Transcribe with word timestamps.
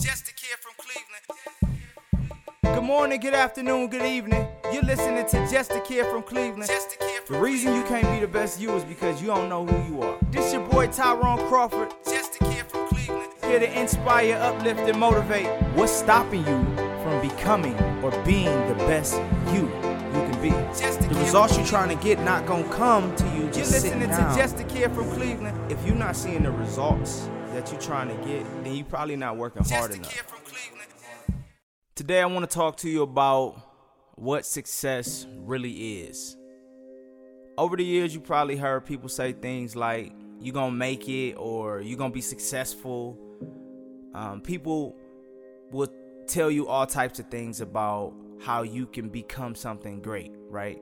Just 0.00 0.28
a 0.28 0.32
kid 0.32 0.56
from 0.60 0.74
Cleveland. 0.78 1.82
Good 2.62 2.84
morning, 2.84 3.18
good 3.18 3.34
afternoon, 3.34 3.88
good 3.88 4.06
evening. 4.06 4.46
You're 4.72 4.84
listening 4.84 5.26
to 5.26 5.50
Just 5.50 5.72
a 5.72 5.80
Kid 5.80 6.06
from 6.06 6.22
Cleveland. 6.22 6.68
Just 6.68 6.94
a 6.94 6.98
kid 6.98 7.22
from 7.24 7.36
the 7.36 7.42
reason 7.42 7.74
you 7.74 7.82
can't 7.82 8.08
be 8.12 8.20
the 8.20 8.28
best 8.28 8.60
you 8.60 8.72
is 8.76 8.84
because 8.84 9.20
you 9.20 9.26
don't 9.26 9.48
know 9.48 9.66
who 9.66 9.92
you 9.92 10.02
are. 10.02 10.16
This 10.30 10.52
your 10.52 10.64
boy 10.68 10.86
Tyrone 10.86 11.38
Crawford. 11.48 11.92
Just 12.04 12.36
a 12.36 12.44
kid 12.44 12.64
from 12.66 12.86
Cleveland. 12.86 13.32
Here 13.42 13.58
to 13.58 13.80
inspire, 13.80 14.36
uplift, 14.36 14.80
and 14.80 15.00
motivate. 15.00 15.48
What's 15.74 15.90
stopping 15.90 16.46
you 16.46 16.64
from 17.02 17.20
becoming 17.20 17.74
or 18.04 18.12
being 18.24 18.56
the 18.68 18.74
best 18.86 19.14
you 19.52 19.62
you 19.62 20.22
can 20.30 20.40
be? 20.40 20.50
The 20.50 21.16
results 21.18 21.56
you're 21.56 21.66
trying 21.66 21.88
to 21.88 22.04
get 22.04 22.20
not 22.20 22.46
gonna 22.46 22.68
come 22.72 23.16
to 23.16 23.24
you 23.30 23.50
just 23.50 23.84
You're 23.84 23.96
listening 23.96 24.10
to 24.10 24.32
Just 24.36 24.60
a 24.60 24.64
Kid 24.64 24.92
from 24.92 25.10
Cleveland. 25.10 25.72
If 25.72 25.84
you're 25.84 25.96
not 25.96 26.14
seeing 26.14 26.44
the 26.44 26.52
results 26.52 27.28
that 27.58 27.72
you're 27.72 27.80
trying 27.80 28.08
to 28.08 28.14
get, 28.24 28.44
then 28.62 28.76
you're 28.76 28.84
probably 28.84 29.16
not 29.16 29.36
working 29.36 29.64
hard 29.64 29.90
enough. 29.90 30.32
Today 31.96 32.22
I 32.22 32.26
want 32.26 32.48
to 32.48 32.54
talk 32.54 32.76
to 32.78 32.88
you 32.88 33.02
about 33.02 33.60
what 34.14 34.46
success 34.46 35.26
really 35.38 36.02
is. 36.02 36.36
Over 37.56 37.76
the 37.76 37.84
years, 37.84 38.14
you 38.14 38.20
probably 38.20 38.56
heard 38.56 38.86
people 38.86 39.08
say 39.08 39.32
things 39.32 39.74
like, 39.74 40.12
you're 40.40 40.54
gonna 40.54 40.70
make 40.70 41.08
it 41.08 41.32
or 41.32 41.80
you're 41.80 41.98
gonna 41.98 42.14
be 42.14 42.20
successful. 42.20 43.18
Um, 44.14 44.40
people 44.40 44.94
will 45.72 45.88
tell 46.28 46.52
you 46.52 46.68
all 46.68 46.86
types 46.86 47.18
of 47.18 47.26
things 47.26 47.60
about 47.60 48.14
how 48.40 48.62
you 48.62 48.86
can 48.86 49.08
become 49.08 49.56
something 49.56 50.00
great, 50.00 50.30
right? 50.48 50.80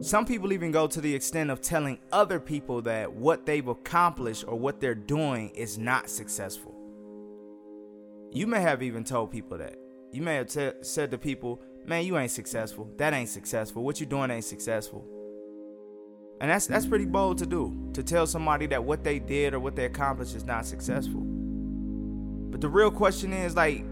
Some 0.00 0.24
people 0.24 0.52
even 0.52 0.72
go 0.72 0.86
to 0.86 1.00
the 1.00 1.14
extent 1.14 1.50
of 1.50 1.60
telling 1.60 2.00
other 2.10 2.40
people 2.40 2.82
that 2.82 3.12
what 3.12 3.46
they've 3.46 3.66
accomplished 3.66 4.44
or 4.46 4.58
what 4.58 4.80
they're 4.80 4.94
doing 4.94 5.50
is 5.50 5.78
not 5.78 6.10
successful. 6.10 6.74
You 8.32 8.46
may 8.46 8.60
have 8.60 8.82
even 8.82 9.04
told 9.04 9.30
people 9.30 9.58
that. 9.58 9.76
You 10.10 10.22
may 10.22 10.36
have 10.36 10.48
t- 10.48 10.72
said 10.80 11.10
to 11.10 11.18
people, 11.18 11.60
man, 11.84 12.04
you 12.04 12.18
ain't 12.18 12.30
successful. 12.30 12.90
That 12.96 13.12
ain't 13.12 13.28
successful. 13.28 13.84
What 13.84 14.00
you 14.00 14.06
doing 14.06 14.30
ain't 14.30 14.44
successful. 14.44 15.06
And 16.40 16.50
that's 16.50 16.66
that's 16.66 16.86
pretty 16.86 17.04
bold 17.04 17.38
to 17.38 17.46
do, 17.46 17.90
to 17.92 18.02
tell 18.02 18.26
somebody 18.26 18.66
that 18.66 18.82
what 18.82 19.04
they 19.04 19.20
did 19.20 19.54
or 19.54 19.60
what 19.60 19.76
they 19.76 19.84
accomplished 19.84 20.34
is 20.34 20.44
not 20.44 20.66
successful. 20.66 21.20
But 21.20 22.60
the 22.60 22.68
real 22.68 22.90
question 22.90 23.32
is 23.32 23.54
like 23.54 23.84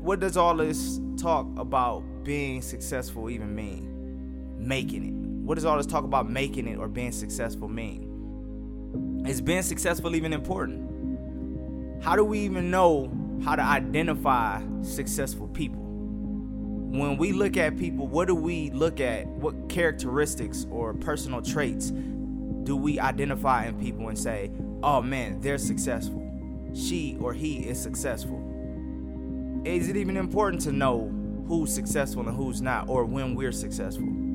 what 0.00 0.20
does 0.20 0.36
all 0.36 0.56
this 0.56 1.00
talk 1.16 1.46
about 1.58 2.04
being 2.22 2.62
successful 2.62 3.28
even 3.28 3.54
mean? 3.54 4.56
Making 4.58 5.04
it. 5.04 5.27
What 5.48 5.54
does 5.54 5.64
all 5.64 5.78
this 5.78 5.86
talk 5.86 6.04
about 6.04 6.28
making 6.28 6.68
it 6.68 6.76
or 6.76 6.88
being 6.88 7.10
successful 7.10 7.68
mean? 7.68 9.24
Is 9.26 9.40
being 9.40 9.62
successful 9.62 10.14
even 10.14 10.34
important? 10.34 12.04
How 12.04 12.16
do 12.16 12.22
we 12.22 12.40
even 12.40 12.70
know 12.70 13.10
how 13.42 13.56
to 13.56 13.62
identify 13.62 14.60
successful 14.82 15.48
people? 15.48 15.80
when 15.80 17.16
we 17.16 17.32
look 17.32 17.56
at 17.56 17.78
people, 17.78 18.06
what 18.06 18.28
do 18.28 18.34
we 18.34 18.70
look 18.72 19.00
at? 19.00 19.26
What 19.26 19.70
characteristics 19.70 20.66
or 20.70 20.92
personal 20.92 21.40
traits 21.40 21.92
do 21.92 22.76
we 22.76 23.00
identify 23.00 23.66
in 23.66 23.80
people 23.80 24.08
and 24.08 24.18
say, 24.18 24.50
oh 24.82 25.00
man, 25.00 25.40
they're 25.40 25.56
successful? 25.56 26.30
She 26.74 27.16
or 27.20 27.32
he 27.32 27.60
is 27.60 27.80
successful. 27.82 28.42
Is 29.64 29.88
it 29.88 29.96
even 29.96 30.18
important 30.18 30.60
to 30.64 30.72
know 30.72 31.10
who's 31.46 31.74
successful 31.74 32.28
and 32.28 32.36
who's 32.36 32.60
not, 32.60 32.86
or 32.90 33.06
when 33.06 33.34
we're 33.34 33.52
successful? 33.52 34.27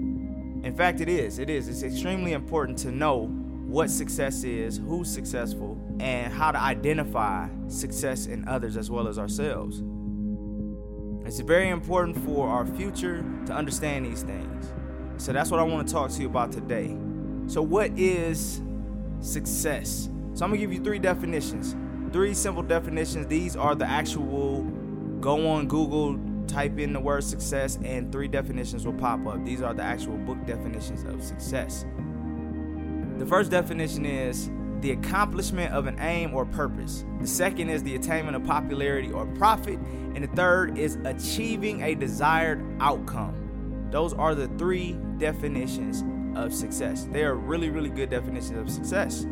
In 0.63 0.73
fact, 0.73 1.01
it 1.01 1.09
is. 1.09 1.39
It 1.39 1.49
is. 1.49 1.67
It's 1.67 1.83
extremely 1.83 2.31
important 2.31 2.77
to 2.79 2.91
know 2.91 3.25
what 3.65 3.89
success 3.89 4.43
is, 4.43 4.77
who's 4.77 5.09
successful, 5.09 5.77
and 5.99 6.31
how 6.31 6.51
to 6.51 6.59
identify 6.59 7.49
success 7.67 8.27
in 8.27 8.47
others 8.47 8.77
as 8.77 8.89
well 8.89 9.07
as 9.07 9.19
ourselves. 9.19 9.83
It's 11.25 11.39
very 11.39 11.69
important 11.69 12.17
for 12.25 12.47
our 12.47 12.65
future 12.65 13.25
to 13.45 13.53
understand 13.53 14.05
these 14.05 14.23
things. 14.23 14.73
So 15.17 15.33
that's 15.33 15.51
what 15.51 15.59
I 15.59 15.63
want 15.63 15.87
to 15.87 15.93
talk 15.93 16.11
to 16.11 16.21
you 16.21 16.27
about 16.27 16.51
today. 16.51 16.95
So, 17.47 17.61
what 17.61 17.91
is 17.97 18.61
success? 19.19 20.09
So, 20.33 20.45
I'm 20.45 20.51
going 20.51 20.61
to 20.61 20.65
give 20.65 20.73
you 20.73 20.83
three 20.83 20.99
definitions. 20.99 21.75
Three 22.13 22.33
simple 22.33 22.63
definitions. 22.63 23.27
These 23.27 23.55
are 23.55 23.75
the 23.75 23.85
actual 23.85 24.63
go 25.19 25.47
on 25.49 25.67
Google, 25.67 26.17
type 26.47 26.79
in 26.79 26.93
the 26.93 26.99
word 26.99 27.23
success, 27.23 27.77
and 27.83 28.11
three 28.11 28.27
definitions 28.27 28.85
will 28.85 28.93
pop 28.93 29.25
up. 29.27 29.43
These 29.45 29.61
are 29.61 29.73
the 29.73 29.83
actual 29.83 30.17
book 30.17 30.43
definitions 30.45 31.03
of 31.03 31.23
success. 31.23 31.85
The 33.17 33.25
first 33.25 33.51
definition 33.51 34.05
is 34.05 34.49
the 34.81 34.91
accomplishment 34.91 35.73
of 35.73 35.87
an 35.87 35.97
aim 35.99 36.33
or 36.33 36.45
purpose. 36.45 37.05
The 37.21 37.27
second 37.27 37.69
is 37.69 37.83
the 37.83 37.95
attainment 37.95 38.35
of 38.35 38.43
popularity 38.43 39.11
or 39.11 39.25
profit. 39.27 39.79
And 40.13 40.23
the 40.23 40.35
third 40.35 40.77
is 40.77 40.97
achieving 41.05 41.83
a 41.83 41.95
desired 41.95 42.61
outcome. 42.81 43.87
Those 43.91 44.13
are 44.13 44.35
the 44.35 44.47
three 44.57 44.97
definitions 45.17 46.03
of 46.37 46.53
success. 46.53 47.07
They 47.11 47.23
are 47.23 47.35
really, 47.35 47.69
really 47.69 47.89
good 47.89 48.09
definitions 48.09 48.59
of 48.59 48.69
success. 48.69 49.25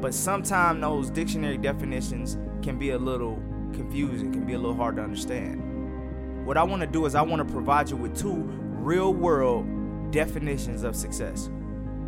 But 0.00 0.14
sometimes 0.14 0.80
those 0.80 1.10
dictionary 1.10 1.58
definitions 1.58 2.38
can 2.62 2.78
be 2.78 2.90
a 2.90 2.98
little 2.98 3.42
confusing, 3.72 4.32
can 4.32 4.46
be 4.46 4.54
a 4.54 4.58
little 4.58 4.76
hard 4.76 4.96
to 4.96 5.02
understand. 5.02 5.62
What 6.46 6.56
I 6.56 6.62
want 6.62 6.80
to 6.82 6.86
do 6.86 7.06
is 7.06 7.16
I 7.16 7.22
want 7.22 7.44
to 7.44 7.52
provide 7.52 7.90
you 7.90 7.96
with 7.96 8.16
two 8.16 8.34
real 8.78 9.12
world 9.12 9.66
definitions 10.12 10.84
of 10.84 10.94
success. 10.94 11.50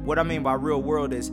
What 0.04 0.16
I 0.16 0.22
mean 0.22 0.44
by 0.44 0.52
real 0.52 0.80
world 0.80 1.12
is 1.12 1.32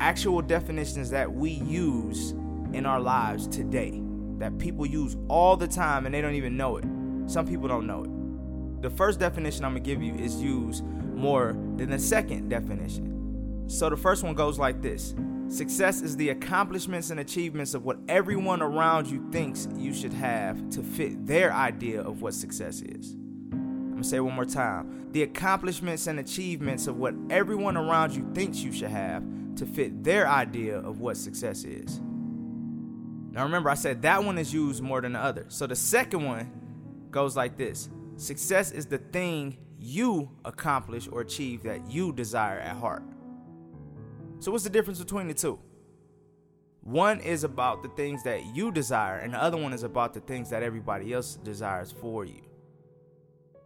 actual 0.00 0.40
definitions 0.40 1.10
that 1.10 1.30
we 1.30 1.50
use 1.50 2.30
in 2.72 2.86
our 2.86 2.98
lives 2.98 3.46
today 3.46 4.00
that 4.38 4.56
people 4.56 4.86
use 4.86 5.18
all 5.28 5.58
the 5.58 5.68
time 5.68 6.06
and 6.06 6.14
they 6.14 6.22
don't 6.22 6.34
even 6.34 6.56
know 6.56 6.78
it. 6.78 6.86
Some 7.26 7.46
people 7.46 7.68
don't 7.68 7.86
know 7.86 8.04
it. 8.04 8.82
The 8.82 8.88
first 8.88 9.20
definition 9.20 9.62
I'm 9.66 9.72
gonna 9.72 9.80
give 9.80 10.02
you 10.02 10.14
is 10.14 10.40
used 10.40 10.82
more 10.82 11.52
than 11.76 11.90
the 11.90 11.98
second 11.98 12.48
definition. 12.48 13.64
So 13.66 13.90
the 13.90 13.98
first 13.98 14.22
one 14.22 14.32
goes 14.32 14.58
like 14.58 14.80
this 14.80 15.14
Success 15.48 16.02
is 16.02 16.16
the 16.16 16.30
accomplishments 16.30 17.10
and 17.10 17.20
achievements 17.20 17.74
of 17.74 17.84
what 17.84 17.98
everyone 18.08 18.60
around 18.60 19.06
you 19.06 19.24
thinks 19.30 19.68
you 19.76 19.94
should 19.94 20.12
have 20.12 20.70
to 20.70 20.82
fit 20.82 21.24
their 21.24 21.52
idea 21.52 22.02
of 22.02 22.20
what 22.20 22.34
success 22.34 22.82
is. 22.82 23.12
I'm 23.52 23.90
gonna 23.92 24.02
say 24.02 24.18
one 24.18 24.34
more 24.34 24.44
time. 24.44 25.12
The 25.12 25.22
accomplishments 25.22 26.08
and 26.08 26.18
achievements 26.18 26.88
of 26.88 26.96
what 26.96 27.14
everyone 27.30 27.76
around 27.76 28.12
you 28.12 28.28
thinks 28.34 28.58
you 28.58 28.72
should 28.72 28.90
have 28.90 29.22
to 29.54 29.66
fit 29.66 30.02
their 30.02 30.26
idea 30.26 30.78
of 30.78 31.00
what 31.00 31.16
success 31.16 31.62
is. 31.62 32.00
Now 33.30 33.44
remember, 33.44 33.70
I 33.70 33.74
said 33.74 34.02
that 34.02 34.24
one 34.24 34.38
is 34.38 34.52
used 34.52 34.82
more 34.82 35.00
than 35.00 35.12
the 35.12 35.20
other. 35.20 35.46
So 35.48 35.68
the 35.68 35.76
second 35.76 36.24
one 36.24 36.50
goes 37.12 37.36
like 37.36 37.56
this 37.56 37.88
Success 38.16 38.72
is 38.72 38.86
the 38.86 38.98
thing 38.98 39.58
you 39.78 40.28
accomplish 40.44 41.06
or 41.06 41.20
achieve 41.20 41.62
that 41.62 41.88
you 41.88 42.12
desire 42.12 42.58
at 42.58 42.74
heart. 42.76 43.04
So, 44.38 44.52
what's 44.52 44.64
the 44.64 44.70
difference 44.70 44.98
between 44.98 45.28
the 45.28 45.34
two? 45.34 45.58
One 46.82 47.20
is 47.20 47.42
about 47.42 47.82
the 47.82 47.88
things 47.90 48.22
that 48.22 48.54
you 48.54 48.70
desire, 48.70 49.18
and 49.18 49.34
the 49.34 49.42
other 49.42 49.56
one 49.56 49.72
is 49.72 49.82
about 49.82 50.14
the 50.14 50.20
things 50.20 50.50
that 50.50 50.62
everybody 50.62 51.12
else 51.12 51.34
desires 51.36 51.92
for 51.92 52.24
you. 52.24 52.42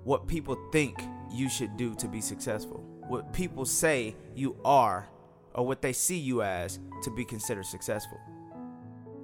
What 0.04 0.26
people 0.26 0.56
think 0.72 1.02
you 1.30 1.50
should 1.50 1.76
do 1.76 1.94
to 1.96 2.08
be 2.08 2.20
successful, 2.20 2.82
what 3.08 3.32
people 3.32 3.66
say 3.66 4.16
you 4.34 4.56
are 4.64 5.06
or 5.52 5.66
what 5.66 5.82
they 5.82 5.92
see 5.92 6.16
you 6.16 6.42
as 6.42 6.78
to 7.02 7.10
be 7.10 7.24
considered 7.24 7.66
successful. 7.66 8.18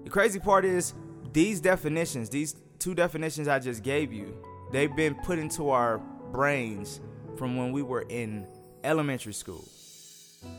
The 0.05 0.11
crazy 0.11 0.41
part 0.41 0.65
is 0.65 0.93
these 1.33 1.61
definitions, 1.61 2.28
these 2.28 2.57
two 2.78 2.95
definitions 2.95 3.49
I 3.49 3.61
just 3.61 3.83
gave 3.83 4.13
you, 4.13 4.37
they've 4.73 4.95
been 4.95 5.15
put 5.15 5.39
into 5.39 5.71
our 5.71 5.99
brains 6.33 7.01
from 7.37 7.57
when 7.57 7.73
we 7.73 7.83
were 7.83 8.05
in 8.09 8.47
elementary 8.84 9.33
school. 9.33 9.65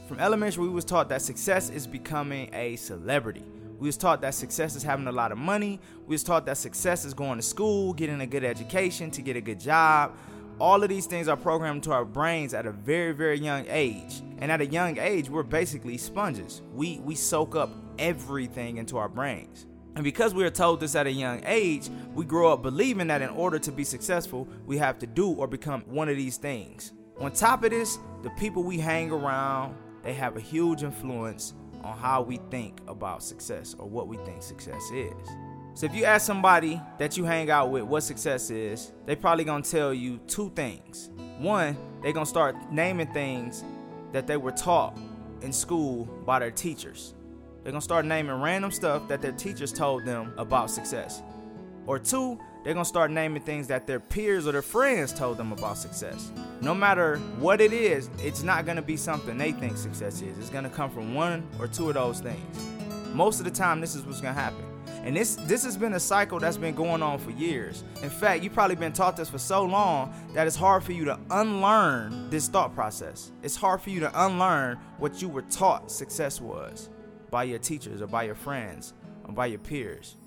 From 0.08 0.20
elementary, 0.20 0.64
we 0.64 0.70
was 0.70 0.86
taught 0.86 1.10
that 1.10 1.22
success 1.22 1.70
is 1.70 1.86
becoming 1.86 2.50
a 2.54 2.78
celebrity. 2.78 3.44
We 3.78 3.88
was 3.88 3.98
taught 3.98 4.22
that 4.22 4.34
success 4.34 4.76
is 4.76 4.82
having 4.82 5.06
a 5.08 5.12
lot 5.12 5.32
of 5.32 5.38
money. 5.38 5.80
We 6.08 6.14
was 6.14 6.24
taught 6.24 6.46
that 6.46 6.58
success 6.58 7.04
is 7.04 7.14
going 7.14 7.38
to 7.38 7.42
school, 7.42 7.94
getting 7.94 8.22
a 8.22 8.26
good 8.26 8.44
education, 8.44 9.12
to 9.12 9.22
get 9.22 9.36
a 9.36 9.42
good 9.42 9.60
job. 9.60 10.18
All 10.60 10.82
of 10.82 10.90
these 10.90 11.06
things 11.06 11.28
are 11.28 11.38
programmed 11.38 11.84
to 11.84 11.92
our 11.92 12.06
brains 12.06 12.54
at 12.54 12.66
a 12.66 12.72
very, 12.72 13.12
very 13.12 13.38
young 13.38 13.66
age. 13.68 14.22
And 14.40 14.52
at 14.52 14.62
a 14.62 14.66
young 14.66 14.98
age, 14.98 15.30
we're 15.30 15.44
basically 15.44 15.98
sponges. 15.98 16.62
We 16.74 17.00
we 17.00 17.14
soak 17.14 17.56
up 17.56 17.70
everything 18.00 18.78
into 18.78 18.98
our 18.98 19.10
brains. 19.10 19.66
And 19.96 20.04
because 20.04 20.34
we 20.34 20.46
are 20.46 20.50
told 20.50 20.80
this 20.80 20.96
at 20.96 21.06
a 21.06 21.12
young 21.12 21.44
age, 21.46 21.90
we 22.14 22.24
grow 22.24 22.54
up 22.54 22.62
believing 22.62 23.08
that 23.08 23.22
in 23.22 23.30
order 23.30 23.60
to 23.60 23.72
be 23.72 23.84
successful, 23.84 24.48
we 24.66 24.78
have 24.78 25.00
to 25.00 25.08
do 25.08 25.30
or 25.30 25.48
become 25.48 25.82
one 25.82 26.08
of 26.08 26.16
these 26.16 26.38
things. 26.38 26.94
On 27.20 27.32
top 27.32 27.64
of 27.64 27.72
this, 27.72 27.98
the 28.22 28.30
people 28.32 28.64
we 28.64 28.78
hang 28.78 29.12
around, 29.12 29.76
they 30.04 30.14
have 30.14 30.38
a 30.38 30.40
huge 30.40 30.84
influence 30.84 31.56
on 31.84 31.98
how 31.98 32.22
we 32.22 32.38
think 32.52 32.80
about 32.88 33.24
success 33.24 33.76
or 33.80 33.90
what 33.90 34.08
we 34.08 34.18
think 34.18 34.44
success 34.44 34.92
is. 34.94 35.28
So 35.74 35.88
if 35.88 35.96
you 35.96 36.06
ask 36.06 36.26
somebody 36.26 36.80
that 37.00 37.18
you 37.18 37.24
hang 37.24 37.50
out 37.50 37.72
with 37.72 37.84
what 37.84 38.02
success 38.02 38.52
is, 38.52 38.94
they 39.06 39.16
probably 39.16 39.46
gonna 39.46 39.64
tell 39.64 39.94
you 39.94 40.20
two 40.28 40.52
things. 40.56 41.10
One, 41.40 41.76
they 42.04 42.14
gonna 42.14 42.26
start 42.26 42.56
naming 42.72 43.12
things 43.14 43.64
that 44.12 44.28
they 44.28 44.38
were 44.38 44.52
taught 44.52 44.98
in 45.42 45.52
school 45.52 46.06
by 46.26 46.38
their 46.40 46.52
teachers. 46.52 47.16
They're 47.64 47.72
gonna 47.72 47.82
start 47.82 48.06
naming 48.06 48.42
random 48.42 48.72
stuff 48.72 49.08
that 49.08 49.22
their 49.22 49.32
teachers 49.32 49.74
told 49.74 50.06
them 50.06 50.34
about 50.38 50.70
success. 50.70 51.22
Or 51.88 51.98
two, 52.00 52.40
they're 52.64 52.74
gonna 52.74 52.86
start 52.86 53.12
naming 53.12 53.42
things 53.42 53.68
that 53.68 53.88
their 53.88 54.00
peers 54.00 54.48
or 54.48 54.52
their 54.52 54.62
friends 54.62 55.14
told 55.14 55.38
them 55.38 55.52
about 55.52 55.78
success. 55.78 56.32
No 56.62 56.74
matter 56.76 57.18
what 57.40 57.62
it 57.62 57.74
is, 57.74 58.10
it's 58.20 58.44
not 58.44 58.66
gonna 58.66 58.82
be 58.82 58.98
something 58.98 59.38
they 59.38 59.52
think 59.52 59.78
success 59.78 60.22
is. 60.22 60.38
It's 60.38 60.50
gonna 60.50 60.70
come 60.70 60.90
from 60.90 61.14
one 61.14 61.48
or 61.60 61.68
two 61.68 61.88
of 61.88 61.96
those 61.96 62.20
things. 62.20 62.58
Most 63.14 63.40
of 63.40 63.46
the 63.46 63.52
time, 63.52 63.80
this 63.80 63.96
is 63.96 64.06
what's 64.06 64.22
gonna 64.22 64.34
happen. 64.34 64.66
And 65.04 65.16
this 65.16 65.36
this 65.36 65.64
has 65.64 65.78
been 65.78 65.94
a 65.94 66.00
cycle 66.00 66.40
that's 66.40 66.58
been 66.58 66.76
going 66.76 67.02
on 67.02 67.20
for 67.20 67.32
years. 67.32 67.84
In 68.04 68.10
fact, 68.10 68.44
you've 68.44 68.54
probably 68.54 68.76
been 68.76 68.92
taught 68.92 69.16
this 69.16 69.30
for 69.30 69.38
so 69.38 69.64
long 69.64 70.14
that 70.34 70.48
it's 70.48 70.56
hard 70.56 70.84
for 70.84 70.92
you 70.92 71.06
to 71.06 71.18
unlearn 71.30 72.30
this 72.30 72.48
thought 72.50 72.76
process. 72.76 73.32
It's 73.44 73.56
hard 73.56 73.82
for 73.82 73.90
you 73.90 74.02
to 74.02 74.26
unlearn 74.26 74.78
what 74.98 75.22
you 75.22 75.30
were 75.30 75.44
taught 75.44 75.92
success 75.92 76.42
was 76.42 76.90
by 77.32 77.44
your 77.44 77.60
teachers 77.60 78.02
or 78.02 78.08
by 78.08 78.24
your 78.24 78.36
friends 78.36 78.94
or 79.26 79.34
by 79.34 79.46
your 79.46 79.60
peers. 79.60 80.18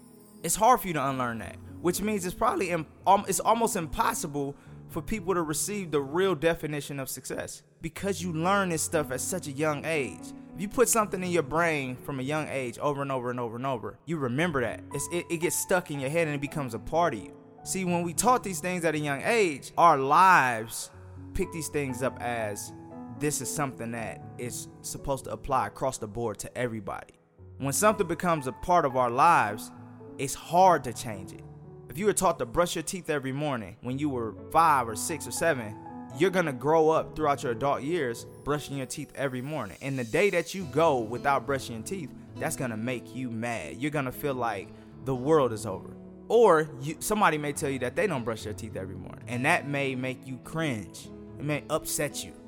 It's 0.43 0.57
hard 0.57 0.81
for 0.81 0.87
you 0.87 0.95
to 0.95 1.09
unlearn 1.09 1.41
that, 1.41 1.57
which 1.83 2.03
means 2.03 2.25
it's 2.25 2.35
probably 2.35 2.73
um, 2.73 2.87
it's 3.29 3.41
almost 3.41 3.77
impossible 3.77 4.57
for 4.89 5.01
people 5.01 5.35
to 5.35 5.43
receive 5.43 5.91
the 5.91 6.01
real 6.01 6.35
definition 6.35 6.99
of 6.99 7.09
success 7.09 7.63
because 7.81 8.23
you 8.23 8.33
learn 8.33 8.71
this 8.71 8.83
stuff 8.83 9.11
at 9.13 9.21
such 9.21 9.47
a 9.47 9.53
young 9.53 9.85
age. 9.85 10.33
If 10.55 10.61
you 10.61 10.69
put 10.69 10.89
something 10.89 11.23
in 11.23 11.31
your 11.31 11.45
brain 11.45 11.97
from 11.97 12.19
a 12.19 12.25
young 12.25 12.49
age 12.49 12.77
over 12.79 13.03
and 13.03 13.13
over 13.13 13.31
and 13.31 13.39
over 13.39 13.57
and 13.57 13.65
over, 13.65 13.99
you 14.05 14.17
remember 14.19 14.61
that. 14.63 14.83
It, 15.13 15.27
it 15.31 15.37
gets 15.39 15.57
stuck 15.57 15.91
in 15.91 16.01
your 16.01 16.11
head 16.11 16.27
and 16.27 16.35
it 16.35 16.41
becomes 16.41 16.75
a 16.75 16.79
part 16.79 17.15
of 17.15 17.21
you. 17.21 17.35
See, 17.63 17.85
when 17.85 18.03
we 18.03 18.15
taught 18.15 18.43
these 18.43 18.61
things 18.61 18.85
at 18.85 18.95
a 18.95 18.99
young 18.99 19.23
age, 19.25 19.73
our 19.79 19.97
lives 19.97 20.91
pick 21.35 21.53
these 21.53 21.69
things 21.69 22.03
up 22.03 22.21
as 22.21 22.73
this 23.21 23.41
is 23.41 23.49
something 23.55 23.93
that 23.93 24.23
is 24.39 24.69
supposed 24.83 25.25
to 25.25 25.31
apply 25.31 25.69
across 25.69 25.99
the 25.99 26.09
board 26.09 26.39
to 26.41 26.59
everybody. 26.59 27.15
When 27.59 27.73
something 27.73 28.07
becomes 28.07 28.47
a 28.47 28.53
part 28.53 28.85
of 28.85 28.97
our 28.97 29.11
lives, 29.11 29.71
it's 30.19 30.35
hard 30.35 30.85
to 30.85 30.93
change 30.93 31.33
it. 31.33 31.45
If 31.91 31.99
you 31.99 32.07
were 32.07 32.13
taught 32.13 32.39
to 32.39 32.47
brush 32.47 32.77
your 32.77 32.85
teeth 32.85 33.11
every 33.11 33.33
morning 33.33 33.77
when 33.81 33.99
you 33.99 34.09
were 34.09 34.37
five 34.53 34.89
or 34.89 34.95
six 34.95 35.27
or 35.27 35.33
seven, 35.33 35.75
you're 36.17 36.31
gonna 36.31 36.53
grow 36.53 36.89
up 36.89 37.17
throughout 37.17 37.43
your 37.43 37.51
adult 37.51 37.83
years 37.83 38.27
brushing 38.45 38.77
your 38.77 38.87
teeth 38.87 39.11
every 39.17 39.43
morning. 39.43 39.77
And 39.83 39.99
the 39.99 40.05
day 40.05 40.31
that 40.31 40.55
you 40.55 40.67
go 40.67 40.99
without 41.01 41.47
brushing 41.47 41.75
your 41.75 41.85
teeth, 41.85 42.11
that's 42.37 42.55
gonna 42.55 42.77
make 42.77 43.13
you 43.17 43.29
mad. 43.29 43.79
You're 43.79 43.91
gonna 43.91 44.13
feel 44.13 44.35
like 44.35 44.69
the 45.05 45.17
world 45.17 45.53
is 45.53 45.67
over. 45.67 45.91
Or 46.29 46.71
you, 46.81 46.95
somebody 47.01 47.39
may 47.39 47.53
tell 47.53 47.71
you 47.71 47.81
that 47.81 47.97
they 47.97 48.07
don't 48.07 48.23
brush 48.25 48.45
their 48.45 48.53
teeth 48.53 48.77
every 48.77 48.95
morning, 48.95 49.25
and 49.27 49.45
that 49.45 49.67
may 49.67 49.97
make 49.97 50.25
you 50.29 50.39
cringe. 50.45 51.09
It 51.41 51.45
may 51.45 51.65
upset 51.69 52.25
you. 52.25 52.40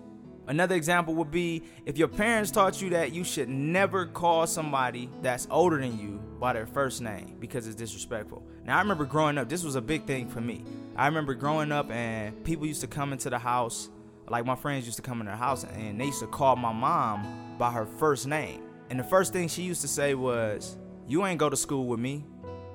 Another 0.52 0.75
example 0.75 1.14
would 1.14 1.31
be 1.31 1.62
if 1.87 1.96
your 1.96 2.08
parents 2.08 2.50
taught 2.50 2.82
you 2.82 2.90
that 2.90 3.14
you 3.14 3.25
should 3.25 3.49
never 3.49 4.04
call 4.04 4.46
somebody 4.46 5.08
that's 5.22 5.49
older 5.50 5.81
than 5.81 5.99
you 5.99 6.20
by 6.38 6.52
their 6.52 6.66
first 6.66 7.00
name 7.00 7.37
because 7.40 7.66
it's 7.66 7.75
disrespectful. 7.75 8.43
Now, 8.62 8.76
I 8.76 8.82
remember 8.82 9.06
growing 9.06 9.38
up, 9.38 9.49
this 9.49 9.64
was 9.64 9.76
a 9.76 9.81
big 9.81 10.04
thing 10.04 10.28
for 10.28 10.43
me. 10.43 10.62
I 10.94 11.06
remember 11.06 11.32
growing 11.32 11.72
up 11.72 11.90
and 11.90 12.44
people 12.44 12.66
used 12.66 12.82
to 12.82 12.87
come 12.87 13.14
into 13.14 13.31
the 13.31 13.38
house, 13.38 13.88
like 14.28 14.44
my 14.44 14.54
friends 14.54 14.84
used 14.84 14.96
to 14.96 15.02
come 15.02 15.20
in 15.20 15.26
the 15.26 15.34
house 15.34 15.64
and 15.64 15.99
they 15.99 16.04
used 16.04 16.20
to 16.20 16.26
call 16.26 16.55
my 16.56 16.75
mom 16.75 17.56
by 17.56 17.72
her 17.72 17.87
first 17.87 18.26
name. 18.26 18.62
And 18.90 19.00
the 19.00 19.05
first 19.05 19.32
thing 19.32 19.48
she 19.48 19.62
used 19.62 19.81
to 19.81 19.88
say 19.88 20.12
was, 20.12 20.76
You 21.08 21.25
ain't 21.25 21.38
go 21.38 21.48
to 21.48 21.56
school 21.56 21.87
with 21.87 21.98
me. 21.98 22.26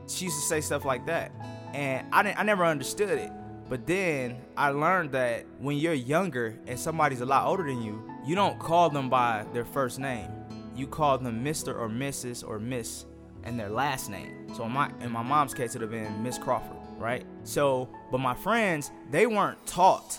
She 0.08 0.26
used 0.26 0.40
to 0.40 0.48
say 0.48 0.62
stuff 0.62 0.84
like 0.84 1.06
that. 1.06 1.32
And 1.76 2.12
I, 2.12 2.24
didn't, 2.24 2.40
I 2.40 2.44
never 2.44 2.66
understood 2.66 3.20
it. 3.20 3.32
But 3.70 3.86
then 3.86 4.38
I 4.56 4.70
learned 4.70 5.12
that 5.12 5.46
when 5.60 5.78
you're 5.78 5.94
younger 5.94 6.58
and 6.68 6.80
somebody's 6.80 7.22
a 7.22 7.26
lot 7.26 7.46
older 7.46 7.64
than 7.64 7.82
you, 7.82 8.02
you 8.26 8.36
don't 8.36 8.60
call 8.60 8.90
them 8.90 9.10
by 9.10 9.46
their 9.54 9.66
first 9.66 10.00
name. 10.00 10.30
You 10.76 10.88
call 10.88 11.18
them 11.18 11.44
Mr. 11.44 11.78
or 11.78 11.90
Mrs. 11.90 12.48
or 12.48 12.60
Miss 12.60 13.06
and 13.44 13.60
their 13.60 13.70
last 13.70 14.10
name. 14.10 14.54
So 14.54 14.66
in 14.66 14.72
my 14.72 14.92
in 15.02 15.12
my 15.12 15.24
mom's 15.24 15.54
case 15.54 15.76
it 15.76 15.82
would 15.82 15.92
have 15.92 15.92
been 15.92 16.24
Miss 16.24 16.38
Crawford, 16.38 16.78
right? 16.98 17.26
So, 17.44 17.90
but 18.12 18.20
my 18.20 18.36
friends, 18.36 18.92
they 19.10 19.26
weren't 19.26 19.66
taught 19.66 20.18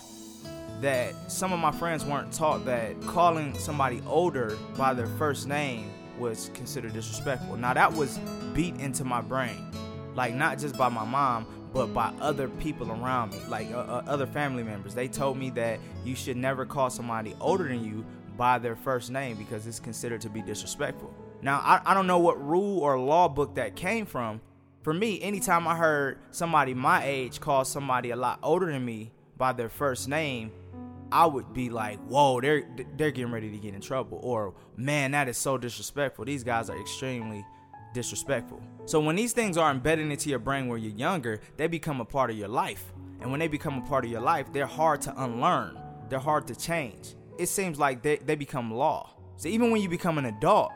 that 0.81 1.13
some 1.31 1.51
of 1.51 1.59
my 1.59 1.71
friends 1.71 2.05
weren't 2.05 2.31
taught 2.31 2.65
that 2.65 2.99
calling 3.01 3.57
somebody 3.57 4.01
older 4.07 4.57
by 4.77 4.93
their 4.93 5.07
first 5.07 5.47
name 5.47 5.91
was 6.17 6.51
considered 6.53 6.93
disrespectful. 6.93 7.57
Now 7.57 7.73
that 7.73 7.93
was 7.93 8.19
beat 8.53 8.75
into 8.75 9.03
my 9.03 9.21
brain. 9.21 9.71
Like 10.15 10.33
not 10.33 10.59
just 10.59 10.77
by 10.77 10.89
my 10.89 11.05
mom, 11.05 11.45
but 11.73 11.93
by 11.93 12.11
other 12.19 12.47
people 12.47 12.91
around 12.91 13.31
me, 13.31 13.39
like 13.47 13.71
uh, 13.71 13.77
uh, 13.79 14.03
other 14.07 14.25
family 14.25 14.63
members. 14.63 14.95
They 14.95 15.07
told 15.07 15.37
me 15.37 15.49
that 15.51 15.79
you 16.03 16.15
should 16.15 16.37
never 16.37 16.65
call 16.65 16.89
somebody 16.89 17.35
older 17.39 17.65
than 17.65 17.83
you 17.83 18.05
by 18.37 18.57
their 18.57 18.75
first 18.75 19.11
name 19.11 19.37
because 19.37 19.67
it's 19.67 19.79
considered 19.79 20.21
to 20.21 20.29
be 20.29 20.41
disrespectful. 20.41 21.13
Now, 21.41 21.59
I, 21.59 21.81
I 21.85 21.93
don't 21.93 22.07
know 22.07 22.19
what 22.19 22.43
rule 22.43 22.79
or 22.79 22.99
law 22.99 23.27
book 23.27 23.55
that 23.55 23.75
came 23.75 24.05
from. 24.05 24.41
For 24.81 24.93
me, 24.93 25.21
anytime 25.21 25.67
I 25.67 25.75
heard 25.75 26.19
somebody 26.31 26.73
my 26.73 27.03
age 27.03 27.39
call 27.39 27.65
somebody 27.65 28.11
a 28.11 28.15
lot 28.15 28.39
older 28.41 28.71
than 28.71 28.83
me 28.83 29.11
by 29.37 29.53
their 29.53 29.69
first 29.69 30.07
name, 30.07 30.51
I 31.11 31.25
would 31.25 31.53
be 31.53 31.69
like, 31.69 31.99
"Whoa, 32.07 32.39
they're 32.39 32.63
they're 32.95 33.11
getting 33.11 33.31
ready 33.31 33.49
to 33.51 33.57
get 33.57 33.73
in 33.73 33.81
trouble," 33.81 34.19
or 34.21 34.53
"Man, 34.77 35.11
that 35.11 35.27
is 35.27 35.37
so 35.37 35.57
disrespectful. 35.57 36.25
These 36.25 36.43
guys 36.43 36.69
are 36.69 36.79
extremely 36.79 37.45
disrespectful. 37.93 38.61
So 38.89 38.99
when 38.99 39.15
these 39.15 39.33
things 39.33 39.55
are 39.55 39.69
embedded 39.69 40.09
into 40.09 40.31
your 40.31 40.39
brain 40.39 40.67
where 40.67 40.79
you're 40.79 40.91
younger, 40.91 41.41
they 41.57 41.67
become 41.67 42.01
a 42.01 42.05
part 42.05 42.31
of 42.31 42.37
your 42.39 42.47
life. 42.47 42.91
And 43.21 43.29
when 43.29 43.39
they 43.39 43.47
become 43.47 43.77
a 43.77 43.81
part 43.81 44.03
of 44.03 44.09
your 44.09 44.19
life, 44.19 44.51
they're 44.51 44.65
hard 44.65 44.99
to 45.01 45.23
unlearn. 45.23 45.77
They're 46.09 46.17
hard 46.17 46.47
to 46.47 46.55
change. 46.55 47.13
It 47.37 47.49
seems 47.49 47.77
like 47.77 48.01
they, 48.01 48.15
they 48.17 48.33
become 48.33 48.73
law. 48.73 49.11
So 49.37 49.47
even 49.47 49.69
when 49.69 49.83
you 49.83 49.89
become 49.89 50.17
an 50.17 50.25
adult, 50.25 50.71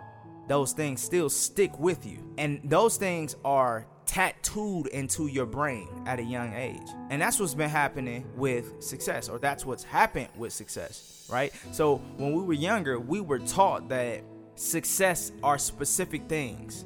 those 0.47 0.73
things 0.73 1.01
still 1.01 1.27
stick 1.27 1.79
with 1.79 2.05
you. 2.05 2.19
And 2.37 2.61
those 2.63 2.97
things 2.97 3.35
are 3.43 3.87
tattooed 4.05 4.85
into 4.89 5.25
your 5.25 5.47
brain 5.47 5.89
at 6.05 6.19
a 6.19 6.23
young 6.23 6.53
age. 6.53 6.87
And 7.09 7.19
that's 7.19 7.39
what's 7.39 7.55
been 7.55 7.71
happening 7.71 8.27
with 8.35 8.83
success, 8.83 9.27
or 9.27 9.39
that's 9.39 9.65
what's 9.65 9.83
happened 9.83 10.29
with 10.37 10.53
success, 10.53 11.27
right? 11.31 11.51
So 11.71 11.95
when 12.17 12.33
we 12.33 12.43
were 12.43 12.53
younger, 12.53 12.99
we 12.99 13.21
were 13.21 13.39
taught 13.39 13.89
that 13.89 14.21
success 14.53 15.31
are 15.41 15.57
specific 15.57 16.29
things 16.29 16.85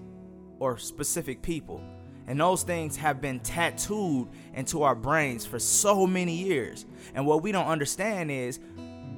or 0.59 0.77
specific 0.77 1.41
people. 1.41 1.81
And 2.27 2.39
those 2.39 2.63
things 2.63 2.97
have 2.97 3.21
been 3.21 3.39
tattooed 3.39 4.27
into 4.53 4.83
our 4.83 4.95
brains 4.95 5.45
for 5.45 5.59
so 5.59 6.05
many 6.05 6.33
years. 6.33 6.85
And 7.15 7.25
what 7.25 7.41
we 7.41 7.53
don't 7.53 7.67
understand 7.67 8.29
is 8.29 8.59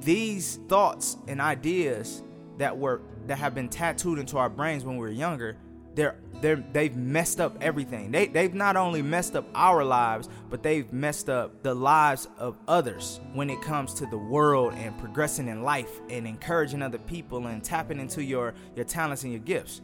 these 0.00 0.60
thoughts 0.68 1.16
and 1.26 1.40
ideas 1.40 2.22
that 2.58 2.78
were 2.78 3.02
that 3.26 3.38
have 3.38 3.54
been 3.54 3.68
tattooed 3.68 4.18
into 4.18 4.38
our 4.38 4.48
brains 4.48 4.84
when 4.84 4.96
we 4.96 5.00
were 5.00 5.12
younger, 5.12 5.56
they're 5.94 6.16
they're 6.40 6.64
they've 6.72 6.96
messed 6.96 7.40
up 7.40 7.56
everything. 7.60 8.12
They 8.12 8.28
they've 8.28 8.54
not 8.54 8.76
only 8.76 9.02
messed 9.02 9.34
up 9.34 9.46
our 9.54 9.84
lives, 9.84 10.28
but 10.48 10.62
they've 10.62 10.90
messed 10.92 11.28
up 11.28 11.62
the 11.62 11.74
lives 11.74 12.28
of 12.38 12.56
others 12.68 13.20
when 13.34 13.50
it 13.50 13.60
comes 13.60 13.92
to 13.94 14.06
the 14.06 14.18
world 14.18 14.72
and 14.74 14.96
progressing 14.98 15.48
in 15.48 15.62
life 15.62 16.00
and 16.08 16.26
encouraging 16.26 16.80
other 16.80 16.98
people 16.98 17.46
and 17.46 17.62
tapping 17.62 17.98
into 17.98 18.22
your 18.22 18.54
your 18.76 18.84
talents 18.84 19.24
and 19.24 19.32
your 19.32 19.42
gifts 19.42 19.80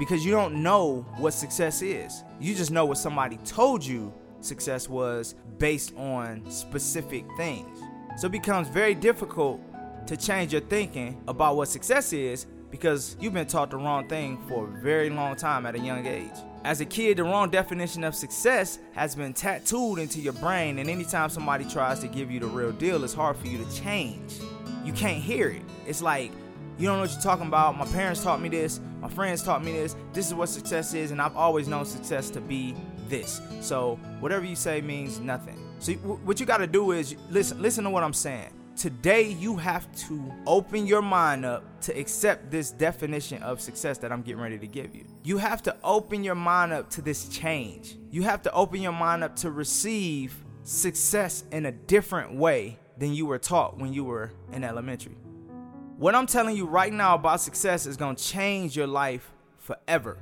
because 0.00 0.24
you 0.24 0.32
don't 0.32 0.62
know 0.62 1.02
what 1.18 1.34
success 1.34 1.82
is. 1.82 2.24
You 2.40 2.54
just 2.54 2.70
know 2.70 2.86
what 2.86 2.96
somebody 2.96 3.36
told 3.44 3.84
you 3.84 4.14
success 4.40 4.88
was 4.88 5.34
based 5.58 5.94
on 5.94 6.50
specific 6.50 7.26
things. 7.36 7.78
So 8.16 8.26
it 8.26 8.32
becomes 8.32 8.68
very 8.68 8.94
difficult 8.94 9.60
to 10.06 10.16
change 10.16 10.52
your 10.52 10.62
thinking 10.62 11.22
about 11.28 11.56
what 11.56 11.68
success 11.68 12.14
is 12.14 12.46
because 12.70 13.14
you've 13.20 13.34
been 13.34 13.46
taught 13.46 13.70
the 13.70 13.76
wrong 13.76 14.08
thing 14.08 14.42
for 14.48 14.64
a 14.64 14.80
very 14.80 15.10
long 15.10 15.36
time 15.36 15.66
at 15.66 15.74
a 15.74 15.78
young 15.78 16.06
age. 16.06 16.32
As 16.64 16.80
a 16.80 16.86
kid, 16.86 17.18
the 17.18 17.24
wrong 17.24 17.50
definition 17.50 18.02
of 18.02 18.14
success 18.14 18.78
has 18.92 19.14
been 19.14 19.34
tattooed 19.34 19.98
into 19.98 20.18
your 20.18 20.32
brain, 20.34 20.78
and 20.78 20.88
anytime 20.88 21.28
somebody 21.28 21.66
tries 21.66 22.00
to 22.00 22.08
give 22.08 22.30
you 22.30 22.40
the 22.40 22.46
real 22.46 22.72
deal, 22.72 23.04
it's 23.04 23.12
hard 23.12 23.36
for 23.36 23.48
you 23.48 23.62
to 23.62 23.82
change. 23.82 24.38
You 24.82 24.94
can't 24.94 25.22
hear 25.22 25.48
it. 25.48 25.62
It's 25.86 26.00
like 26.00 26.32
you 26.78 26.86
don't 26.86 26.96
know 26.96 27.02
what 27.02 27.12
you're 27.12 27.20
talking 27.20 27.46
about. 27.46 27.76
My 27.76 27.84
parents 27.86 28.22
taught 28.22 28.40
me 28.40 28.48
this. 28.48 28.80
My 29.00 29.08
friends 29.08 29.42
taught 29.42 29.64
me 29.64 29.72
this. 29.72 29.96
This 30.12 30.26
is 30.26 30.34
what 30.34 30.48
success 30.48 30.92
is, 30.92 31.10
and 31.10 31.22
I've 31.22 31.36
always 31.36 31.68
known 31.68 31.86
success 31.86 32.28
to 32.30 32.40
be 32.40 32.74
this. 33.08 33.40
So 33.60 33.98
whatever 34.20 34.44
you 34.44 34.54
say 34.54 34.80
means 34.80 35.20
nothing. 35.20 35.58
So 35.78 35.94
what 35.94 36.38
you 36.38 36.46
got 36.46 36.58
to 36.58 36.66
do 36.66 36.92
is 36.92 37.16
listen. 37.30 37.60
Listen 37.62 37.84
to 37.84 37.90
what 37.90 38.02
I'm 38.02 38.12
saying. 38.12 38.52
Today 38.76 39.28
you 39.30 39.56
have 39.56 39.90
to 40.06 40.32
open 40.46 40.86
your 40.86 41.02
mind 41.02 41.44
up 41.44 41.80
to 41.82 41.98
accept 41.98 42.50
this 42.50 42.70
definition 42.70 43.42
of 43.42 43.60
success 43.60 43.98
that 43.98 44.12
I'm 44.12 44.22
getting 44.22 44.40
ready 44.40 44.58
to 44.58 44.66
give 44.66 44.94
you. 44.94 45.04
You 45.22 45.38
have 45.38 45.62
to 45.64 45.76
open 45.82 46.24
your 46.24 46.34
mind 46.34 46.72
up 46.72 46.88
to 46.90 47.02
this 47.02 47.28
change. 47.28 47.96
You 48.10 48.22
have 48.22 48.42
to 48.42 48.52
open 48.52 48.80
your 48.80 48.92
mind 48.92 49.24
up 49.24 49.36
to 49.36 49.50
receive 49.50 50.34
success 50.64 51.44
in 51.52 51.66
a 51.66 51.72
different 51.72 52.34
way 52.34 52.78
than 52.96 53.12
you 53.12 53.26
were 53.26 53.38
taught 53.38 53.78
when 53.78 53.92
you 53.92 54.04
were 54.04 54.32
in 54.52 54.64
elementary. 54.64 55.16
What 56.00 56.14
I'm 56.14 56.26
telling 56.26 56.56
you 56.56 56.64
right 56.64 56.94
now 56.94 57.14
about 57.14 57.42
success 57.42 57.84
is 57.84 57.98
going 57.98 58.16
to 58.16 58.24
change 58.24 58.74
your 58.74 58.86
life 58.86 59.34
forever. 59.58 60.16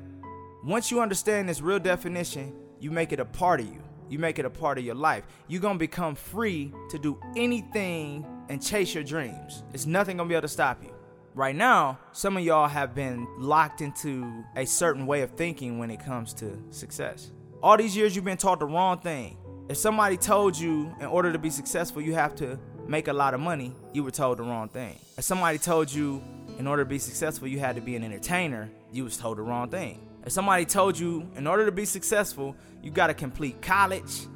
Once 0.65 0.91
you 0.91 1.01
understand 1.01 1.49
this 1.49 1.61
real 1.61 1.79
definition, 1.79 2.53
you 2.81 2.91
make 2.91 3.13
it 3.13 3.21
a 3.21 3.25
part 3.25 3.61
of 3.61 3.67
you. 3.67 3.81
You 4.09 4.19
make 4.19 4.41
it 4.41 4.45
a 4.45 4.51
part 4.51 4.79
of 4.79 4.85
your 4.85 4.97
life. 4.97 5.23
You're 5.47 5.61
going 5.61 5.77
to 5.77 5.79
become 5.79 6.17
free 6.17 6.73
to 6.91 6.99
do 6.99 7.21
anything 7.37 8.27
and 8.49 8.61
chase 8.61 8.93
your 8.93 9.05
dreams. 9.05 9.63
It's 9.73 9.87
nothing 9.87 10.17
going 10.17 10.29
to 10.29 10.33
be 10.33 10.35
able 10.35 10.49
to 10.49 10.53
stop 10.53 10.83
you. 10.83 10.93
Right 11.37 11.55
now, 11.55 12.01
some 12.11 12.37
of 12.37 12.43
y'all 12.43 12.67
have 12.67 12.93
been 12.93 13.29
locked 13.39 13.81
into 13.81 14.45
a 14.57 14.67
certain 14.67 15.07
way 15.07 15.21
of 15.23 15.31
thinking 15.31 15.79
when 15.79 15.93
it 15.93 16.05
comes 16.05 16.35
to 16.35 16.61
success. 16.71 17.31
All 17.63 17.77
these 17.77 17.97
years 17.97 18.17
you've 18.17 18.25
been 18.25 18.37
taught 18.37 18.59
the 18.59 18.67
wrong 18.67 18.99
thing. 18.99 19.39
If 19.69 19.77
somebody 19.77 20.17
told 20.17 20.59
you 20.59 20.93
in 20.99 21.07
order 21.07 21.33
to 21.33 21.39
be 21.39 21.51
successful, 21.51 22.03
you 22.03 22.15
have 22.15 22.35
to 22.37 22.59
make 22.89 23.07
a 23.09 23.13
lot 23.13 23.35
of 23.35 23.41
money, 23.41 23.73
you 23.93 24.03
were 24.03 24.11
told 24.11 24.39
the 24.39 24.43
wrong 24.43 24.69
thing. 24.69 24.99
If 25.17 25.25
somebody 25.25 25.59
told 25.59 25.93
you 25.93 26.23
in 26.59 26.67
order 26.67 26.83
to 26.83 26.89
be 26.89 26.99
successful, 26.99 27.47
you 27.47 27.61
had 27.61 27.77
to 27.77 27.83
be 27.83 27.95
an 27.95 28.03
entertainer, 28.03 28.71
you 28.91 29.05
was 29.05 29.17
told 29.17 29.39
the 29.39 29.43
wrong 29.43 29.69
thing. 29.69 30.01
If 30.25 30.33
somebody 30.33 30.65
told 30.65 30.99
you 30.99 31.31
in 31.37 31.47
order 31.47 31.67
to 31.67 31.73
be 31.73 31.85
successful, 31.85 32.57
you 32.83 32.91
got 32.91 33.09
to 33.09 33.15
complete 33.15 33.63
college, 33.63 34.27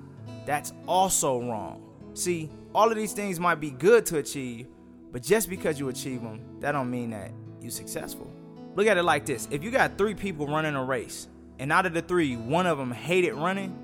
that's 0.46 0.72
also 0.86 1.40
wrong. 1.40 1.82
See, 2.14 2.50
all 2.74 2.90
of 2.90 2.96
these 2.96 3.12
things 3.12 3.40
might 3.40 3.60
be 3.60 3.70
good 3.70 4.06
to 4.06 4.18
achieve, 4.18 4.68
but 5.10 5.22
just 5.22 5.48
because 5.48 5.80
you 5.80 5.88
achieve 5.88 6.22
them, 6.22 6.60
that 6.60 6.72
don't 6.72 6.90
mean 6.90 7.10
that 7.10 7.32
you're 7.60 7.70
successful. 7.70 8.30
Look 8.74 8.86
at 8.86 8.96
it 8.96 9.02
like 9.02 9.26
this. 9.26 9.48
If 9.50 9.64
you 9.64 9.70
got 9.70 9.98
3 9.98 10.14
people 10.14 10.46
running 10.46 10.74
a 10.74 10.84
race, 10.84 11.28
and 11.58 11.70
out 11.70 11.86
of 11.86 11.94
the 11.94 12.02
3, 12.02 12.36
one 12.36 12.66
of 12.66 12.78
them 12.78 12.90
hated 12.90 13.34
running 13.34 13.76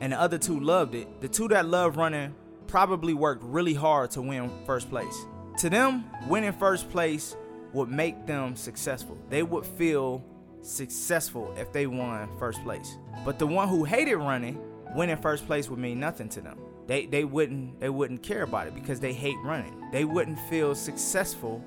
and 0.00 0.12
the 0.12 0.20
other 0.20 0.38
two 0.38 0.60
loved 0.60 0.94
it, 0.94 1.20
the 1.20 1.28
two 1.28 1.48
that 1.48 1.66
loved 1.66 1.96
running 1.96 2.34
probably 2.66 3.14
worked 3.14 3.42
really 3.44 3.74
hard 3.74 4.10
to 4.12 4.22
win 4.22 4.50
first 4.66 4.90
place. 4.90 5.26
To 5.58 5.70
them, 5.70 6.04
winning 6.28 6.52
first 6.52 6.90
place 6.90 7.36
would 7.72 7.88
make 7.88 8.26
them 8.26 8.56
successful. 8.56 9.18
They 9.28 9.42
would 9.42 9.64
feel 9.64 10.24
successful 10.62 11.54
if 11.56 11.72
they 11.72 11.86
won 11.86 12.28
first 12.38 12.62
place. 12.62 12.96
But 13.24 13.38
the 13.38 13.46
one 13.46 13.68
who 13.68 13.84
hated 13.84 14.16
running, 14.16 14.58
winning 14.94 15.16
first 15.16 15.46
place 15.46 15.68
would 15.68 15.78
mean 15.78 16.00
nothing 16.00 16.28
to 16.30 16.40
them. 16.40 16.58
They 16.86 17.06
they 17.06 17.24
wouldn't 17.24 17.80
they 17.80 17.88
wouldn't 17.88 18.22
care 18.22 18.42
about 18.42 18.66
it 18.66 18.74
because 18.74 19.00
they 19.00 19.12
hate 19.12 19.36
running. 19.42 19.90
They 19.92 20.04
wouldn't 20.04 20.38
feel 20.48 20.74
successful 20.74 21.62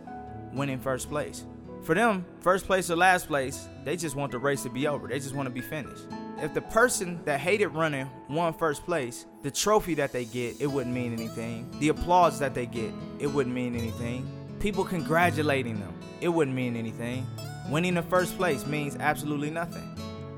winning 0.53 0.79
first 0.79 1.09
place. 1.09 1.45
For 1.83 1.95
them, 1.95 2.25
first 2.41 2.65
place 2.65 2.89
or 2.89 2.95
last 2.95 3.27
place, 3.27 3.67
they 3.85 3.95
just 3.95 4.15
want 4.15 4.31
the 4.31 4.39
race 4.39 4.63
to 4.63 4.69
be 4.69 4.87
over. 4.87 5.07
They 5.07 5.19
just 5.19 5.33
want 5.33 5.47
to 5.47 5.53
be 5.53 5.61
finished. 5.61 6.03
If 6.41 6.53
the 6.53 6.61
person 6.61 7.19
that 7.25 7.39
hated 7.41 7.67
running 7.69 8.09
won 8.29 8.53
first 8.53 8.85
place, 8.85 9.25
the 9.43 9.51
trophy 9.51 9.93
that 9.95 10.13
they 10.13 10.23
get, 10.23 10.61
it 10.61 10.67
wouldn't 10.67 10.95
mean 10.95 11.11
anything. 11.11 11.69
The 11.79 11.89
applause 11.89 12.39
that 12.39 12.53
they 12.53 12.65
get, 12.65 12.93
it 13.19 13.27
wouldn't 13.27 13.53
mean 13.53 13.75
anything. 13.75 14.25
People 14.59 14.85
congratulating 14.85 15.79
them, 15.79 15.93
it 16.21 16.29
wouldn't 16.29 16.55
mean 16.55 16.77
anything. 16.77 17.27
Winning 17.69 17.93
the 17.93 18.01
first 18.03 18.37
place 18.37 18.65
means 18.65 18.95
absolutely 18.99 19.49
nothing. 19.49 19.83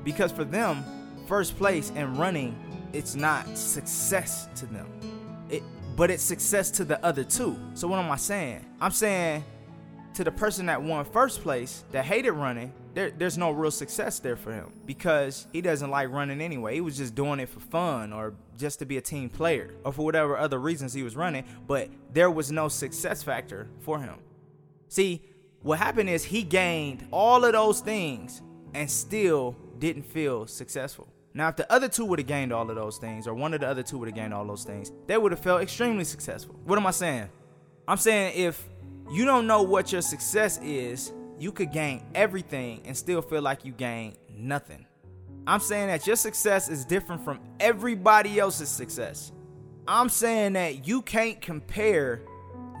Because 0.02 0.32
for 0.32 0.44
them, 0.44 0.84
first 1.26 1.56
place 1.56 1.92
and 1.94 2.18
running, 2.18 2.56
it's 2.92 3.14
not 3.14 3.56
success 3.56 4.48
to 4.56 4.66
them. 4.66 4.88
It 5.48 5.62
but 5.94 6.10
it's 6.10 6.22
success 6.22 6.70
to 6.72 6.84
the 6.84 7.04
other 7.04 7.22
two. 7.22 7.56
So 7.74 7.86
what 7.86 7.98
am 7.98 8.10
I 8.10 8.16
saying? 8.16 8.64
I'm 8.80 8.92
saying 8.92 9.44
to 10.14 10.24
the 10.24 10.32
person 10.32 10.66
that 10.66 10.82
won 10.82 11.04
first 11.04 11.42
place 11.42 11.84
that 11.92 12.04
hated 12.04 12.32
running, 12.32 12.72
there, 12.94 13.10
there's 13.10 13.38
no 13.38 13.50
real 13.50 13.70
success 13.70 14.18
there 14.18 14.36
for 14.36 14.52
him 14.52 14.72
because 14.84 15.46
he 15.52 15.60
doesn't 15.60 15.90
like 15.90 16.10
running 16.10 16.40
anyway. 16.40 16.74
He 16.74 16.80
was 16.80 16.96
just 16.96 17.14
doing 17.14 17.40
it 17.40 17.48
for 17.48 17.60
fun 17.60 18.12
or 18.12 18.34
just 18.58 18.78
to 18.80 18.86
be 18.86 18.98
a 18.98 19.00
team 19.00 19.28
player 19.30 19.74
or 19.84 19.92
for 19.92 20.04
whatever 20.04 20.36
other 20.36 20.58
reasons 20.58 20.92
he 20.92 21.02
was 21.02 21.16
running, 21.16 21.44
but 21.66 21.88
there 22.12 22.30
was 22.30 22.52
no 22.52 22.68
success 22.68 23.22
factor 23.22 23.68
for 23.80 23.98
him. 23.98 24.16
See, 24.88 25.22
what 25.62 25.78
happened 25.78 26.10
is 26.10 26.24
he 26.24 26.42
gained 26.42 27.06
all 27.10 27.44
of 27.44 27.52
those 27.52 27.80
things 27.80 28.42
and 28.74 28.90
still 28.90 29.56
didn't 29.78 30.04
feel 30.04 30.46
successful. 30.46 31.08
Now, 31.34 31.48
if 31.48 31.56
the 31.56 31.70
other 31.72 31.88
two 31.88 32.04
would 32.04 32.18
have 32.18 32.28
gained 32.28 32.52
all 32.52 32.68
of 32.68 32.76
those 32.76 32.98
things, 32.98 33.26
or 33.26 33.32
one 33.32 33.54
of 33.54 33.60
the 33.60 33.68
other 33.68 33.82
two 33.82 33.96
would 33.98 34.08
have 34.08 34.14
gained 34.14 34.34
all 34.34 34.44
those 34.44 34.64
things, 34.64 34.92
they 35.06 35.16
would 35.16 35.32
have 35.32 35.40
felt 35.40 35.62
extremely 35.62 36.04
successful. 36.04 36.54
What 36.64 36.78
am 36.78 36.86
I 36.86 36.90
saying? 36.90 37.30
I'm 37.88 37.96
saying 37.96 38.34
if 38.36 38.68
you 39.10 39.24
don't 39.24 39.46
know 39.46 39.62
what 39.62 39.92
your 39.92 40.02
success 40.02 40.58
is, 40.62 41.12
you 41.42 41.50
could 41.50 41.72
gain 41.72 42.04
everything 42.14 42.80
and 42.84 42.96
still 42.96 43.20
feel 43.20 43.42
like 43.42 43.64
you 43.64 43.72
gained 43.72 44.16
nothing. 44.32 44.86
I'm 45.44 45.58
saying 45.58 45.88
that 45.88 46.06
your 46.06 46.14
success 46.14 46.68
is 46.68 46.84
different 46.84 47.24
from 47.24 47.40
everybody 47.58 48.38
else's 48.38 48.68
success. 48.68 49.32
I'm 49.88 50.08
saying 50.08 50.52
that 50.52 50.86
you 50.86 51.02
can't 51.02 51.40
compare 51.40 52.22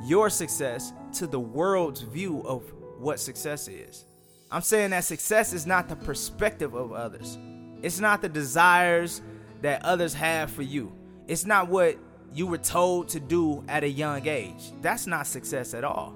your 0.04 0.30
success 0.30 0.92
to 1.14 1.26
the 1.26 1.40
world's 1.40 2.02
view 2.02 2.40
of 2.42 2.62
what 2.98 3.18
success 3.18 3.66
is. 3.66 4.04
I'm 4.48 4.62
saying 4.62 4.90
that 4.90 5.02
success 5.02 5.52
is 5.52 5.66
not 5.66 5.88
the 5.88 5.96
perspective 5.96 6.74
of 6.74 6.92
others. 6.92 7.38
It's 7.82 7.98
not 7.98 8.22
the 8.22 8.28
desires 8.28 9.22
that 9.62 9.84
others 9.84 10.14
have 10.14 10.52
for 10.52 10.62
you. 10.62 10.92
It's 11.26 11.44
not 11.44 11.68
what 11.68 11.98
you 12.32 12.46
were 12.46 12.58
told 12.58 13.08
to 13.08 13.18
do 13.18 13.64
at 13.66 13.82
a 13.82 13.88
young 13.88 14.28
age. 14.28 14.70
That's 14.80 15.08
not 15.08 15.26
success 15.26 15.74
at 15.74 15.82
all. 15.82 16.14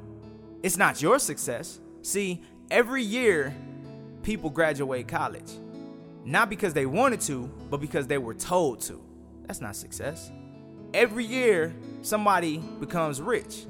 It's 0.62 0.76
not 0.76 1.02
your 1.02 1.18
success. 1.18 1.80
See, 2.06 2.40
every 2.70 3.02
year 3.02 3.52
people 4.22 4.48
graduate 4.48 5.08
college. 5.08 5.50
Not 6.25 6.48
because 6.48 6.72
they 6.72 6.86
wanted 6.86 7.20
to, 7.22 7.50
but 7.68 7.80
because 7.80 8.06
they 8.06 8.16
were 8.16 8.32
told 8.32 8.80
to. 8.82 9.02
That's 9.44 9.60
not 9.60 9.75
success. 9.75 10.30
Every 10.94 11.25
year 11.25 11.75
somebody 12.02 12.58
becomes 12.58 13.20
rich. 13.20 13.66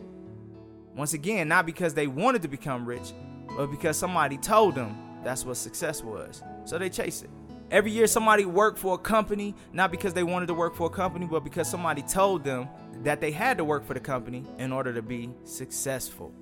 Once 0.95 1.15
again, 1.15 1.49
not 1.49 1.65
because 1.65 1.95
they 1.95 2.09
wanted 2.09 2.43
to 2.43 2.49
become 2.49 2.85
rich, 2.85 3.15
but 3.57 3.69
because 3.69 3.97
somebody 3.97 4.37
told 4.37 4.75
them 4.75 4.95
that's 5.25 5.47
what 5.47 5.57
success 5.57 6.05
was. 6.05 6.43
So 6.67 6.77
they 6.77 6.91
chase 6.91 7.23
it. 7.23 7.31
Every 7.71 7.91
year 7.91 8.07
somebody 8.07 8.45
worked 8.45 8.79
for 8.79 8.97
a 8.97 8.99
company, 8.99 9.55
not 9.73 9.91
because 9.91 10.13
they 10.13 10.25
wanted 10.25 10.49
to 10.49 10.55
work 10.55 10.77
for 10.77 10.89
a 10.89 10.91
company, 10.91 11.25
but 11.25 11.43
because 11.43 11.71
somebody 11.71 12.03
told 12.03 12.45
them 12.45 12.69
that 13.03 13.23
they 13.23 13.31
had 13.31 13.57
to 13.57 13.65
work 13.65 13.87
for 13.87 13.95
the 13.95 14.01
company 14.01 14.45
in 14.59 14.73
order 14.73 14.93
to 14.93 15.01
be 15.01 15.31
successful. 15.45 16.35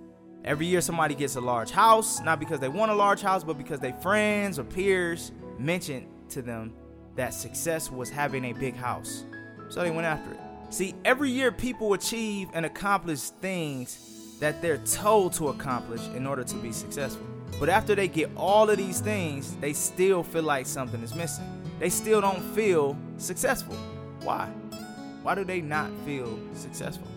Every 0.45 0.67
year, 0.67 0.83
somebody 0.83 1.15
gets 1.15 1.37
a 1.37 1.41
large 1.41 1.71
house, 1.71 2.21
not 2.21 2.39
because 2.39 2.61
they 2.61 2.69
want 2.69 2.91
a 2.91 2.95
large 2.95 3.23
house, 3.23 3.43
but 3.43 3.57
because 3.57 3.81
their 3.81 3.95
friends 3.95 4.59
or 4.59 4.65
peers 4.65 5.33
mentioned 5.59 6.07
to 6.31 6.43
them 6.43 6.75
that 7.17 7.33
success 7.33 7.91
was 7.91 8.11
having 8.11 8.45
a 8.45 8.53
big 8.53 8.77
house. 8.77 9.25
So 9.71 9.81
they 9.81 9.91
went 9.91 10.07
after 10.07 10.33
it. 10.33 10.41
See, 10.69 10.95
every 11.05 11.31
year, 11.31 11.51
people 11.51 11.95
achieve 11.95 12.49
and 12.53 12.67
accomplish 12.67 13.21
things 13.21 14.37
that 14.41 14.61
they're 14.61 14.79
told 14.79 15.33
to 15.35 15.49
accomplish 15.49 16.03
in 16.09 16.27
order 16.27 16.45
to 16.45 16.57
be 16.57 16.73
successful. 16.73 17.27
But 17.59 17.71
after 17.71 17.95
they 17.95 18.09
get 18.09 18.31
all 18.37 18.69
of 18.69 18.77
these 18.77 19.01
things, 19.01 19.57
they 19.57 19.73
still 19.73 20.23
feel 20.23 20.43
like 20.43 20.67
something 20.67 21.03
is 21.03 21.15
missing. 21.15 21.45
They 21.79 21.89
still 21.89 22.21
don't 22.21 22.43
feel 22.55 22.99
successful. 23.17 23.77
Why? 24.23 24.47
Why 25.23 25.35
do 25.35 25.45
they 25.45 25.63
not 25.63 25.91
feel 26.05 26.39
successful? 26.55 27.09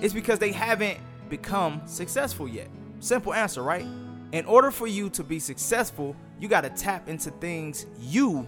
It's 0.00 0.14
because 0.14 0.38
they 0.38 0.52
haven't 0.52 0.98
become 1.28 1.82
successful 1.86 2.48
yet? 2.48 2.68
Simple 3.00 3.32
answer, 3.32 3.62
right? 3.62 3.86
In 4.32 4.44
order 4.44 4.70
for 4.70 4.86
you 4.86 5.08
to 5.10 5.24
be 5.24 5.38
successful, 5.38 6.14
you 6.38 6.48
got 6.48 6.62
to 6.62 6.70
tap 6.70 7.08
into 7.08 7.30
things 7.30 7.86
you 8.00 8.46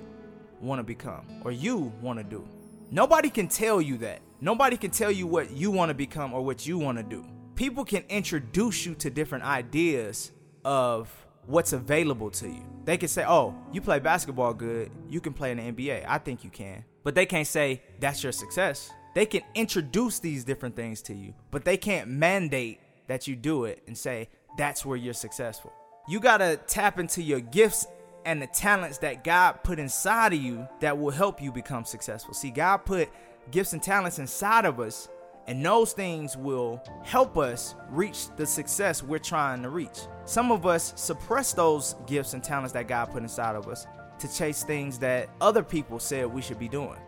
want 0.61 0.79
to 0.79 0.83
become 0.83 1.25
or 1.45 1.53
you 1.53 1.93
want 2.01 2.19
to 2.19 2.25
do. 2.25 2.47
Nobody 2.91 3.31
can 3.31 3.49
tell 3.49 3.81
you 3.81 3.97
that. 3.99 4.21
Nobody 4.41 4.77
can 4.77 4.91
tell 4.91 5.11
you 5.11 5.27
what 5.27 5.51
you 5.53 5.71
want 5.71 5.91
to 5.91 5.95
become 5.95 6.35
or 6.35 6.43
what 6.43 6.67
you 6.67 6.79
want 6.79 6.99
to 6.99 7.05
do. 7.05 7.25
People 7.55 7.85
can 7.85 8.03
introduce 8.09 8.85
you 8.85 8.95
to 8.97 9.11
different 9.11 9.45
ideas 9.45 10.33
of 10.65 11.09
what's 11.47 11.73
available 11.73 12.31
to 12.31 12.49
you. 12.49 12.65
They 12.85 12.97
can 12.97 13.09
say, 13.09 13.25
"Oh, 13.27 13.55
you 13.73 13.81
play 13.81 13.99
basketball 13.99 14.55
good. 14.55 14.91
You 15.09 15.21
can 15.21 15.33
play 15.33 15.51
in 15.51 15.59
the 15.59 15.65
NBA. 15.65 16.05
I 16.07 16.19
think 16.19 16.43
you 16.45 16.51
can." 16.51 16.85
But 17.03 17.15
they 17.15 17.27
can't 17.27 17.47
say 17.47 17.83
that's 17.99 18.23
your 18.23 18.33
success. 18.33 18.91
They 19.15 19.27
can 19.27 19.43
introduce 19.55 20.21
these 20.21 20.45
different 20.45 20.77
things 20.77 21.03
to 21.03 21.15
you, 21.15 21.35
but 21.51 21.65
they 21.65 21.77
can't 21.77 22.09
mandate 22.09 22.81
that 23.09 23.27
you 23.27 23.35
do 23.35 23.65
it 23.65 23.83
and 23.87 23.99
say 23.99 24.29
that's 24.57 24.87
where 24.87 24.97
you're 24.97 25.15
successful. 25.15 25.73
You 26.09 26.21
got 26.21 26.39
to 26.39 26.59
tap 26.67 26.99
into 26.99 27.23
your 27.23 27.41
gifts 27.41 27.87
and 28.25 28.41
the 28.41 28.47
talents 28.47 28.99
that 28.99 29.25
God 29.25 29.63
put 29.65 29.79
inside 29.79 30.33
of 30.33 30.41
you 30.41 30.69
that 30.81 30.97
will 30.97 31.11
help 31.11 31.43
you 31.43 31.51
become 31.51 31.85
successful. 31.85 32.35
See, 32.35 32.51
God 32.51 32.79
put 32.79 33.09
gifts 33.51 33.73
and 33.73 33.83
talents 33.83 34.19
inside 34.19 34.65
of 34.65 34.79
us, 34.79 35.09
and 35.47 35.65
those 35.65 35.93
things 35.93 36.37
will 36.37 36.83
help 37.03 37.37
us 37.37 37.75
reach 37.89 38.29
the 38.37 38.47
success 38.47 39.03
we're 39.03 39.19
trying 39.19 39.63
to 39.63 39.71
reach. 39.71 40.01
Some 40.25 40.53
of 40.53 40.67
us 40.67 40.93
suppress 40.97 41.53
those 41.53 41.97
gifts 42.07 42.35
and 42.35 42.45
talents 42.45 42.73
that 42.75 42.87
God 42.87 43.07
put 43.07 43.23
inside 43.23 43.57
of 43.57 43.67
us 43.67 43.87
to 44.21 44.33
chase 44.33 44.63
things 44.63 44.99
that 44.99 45.31
other 45.41 45.63
people 45.63 45.99
said 45.99 46.27
we 46.27 46.43
should 46.43 46.59
be 46.59 46.69
doing 46.69 46.99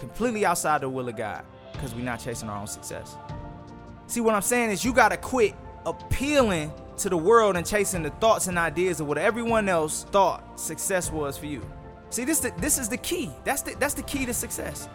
completely 0.00 0.44
outside 0.44 0.80
the 0.80 0.88
will 0.88 1.08
of 1.08 1.16
God 1.16 1.44
because 1.72 1.94
we're 1.94 2.04
not 2.04 2.18
chasing 2.18 2.48
our 2.48 2.58
own 2.58 2.66
success. 2.66 3.16
See, 4.06 4.20
what 4.20 4.34
I'm 4.34 4.42
saying 4.42 4.70
is 4.70 4.84
you 4.84 4.92
got 4.92 5.10
to 5.10 5.16
quit 5.16 5.54
appealing 5.86 6.72
to 6.98 7.08
the 7.08 7.16
world 7.16 7.56
and 7.56 7.64
chasing 7.66 8.02
the 8.02 8.10
thoughts 8.10 8.48
and 8.48 8.58
ideas 8.58 9.00
of 9.00 9.06
what 9.06 9.18
everyone 9.18 9.68
else 9.68 10.04
thought 10.04 10.58
success 10.58 11.10
was 11.12 11.38
for 11.38 11.46
you. 11.46 11.64
See, 12.10 12.24
this 12.24 12.40
this 12.58 12.78
is 12.78 12.88
the 12.88 12.96
key. 12.96 13.30
That's 13.44 13.62
the 13.62 13.76
that's 13.78 13.94
the 13.94 14.02
key 14.02 14.26
to 14.26 14.34
success. 14.34 14.88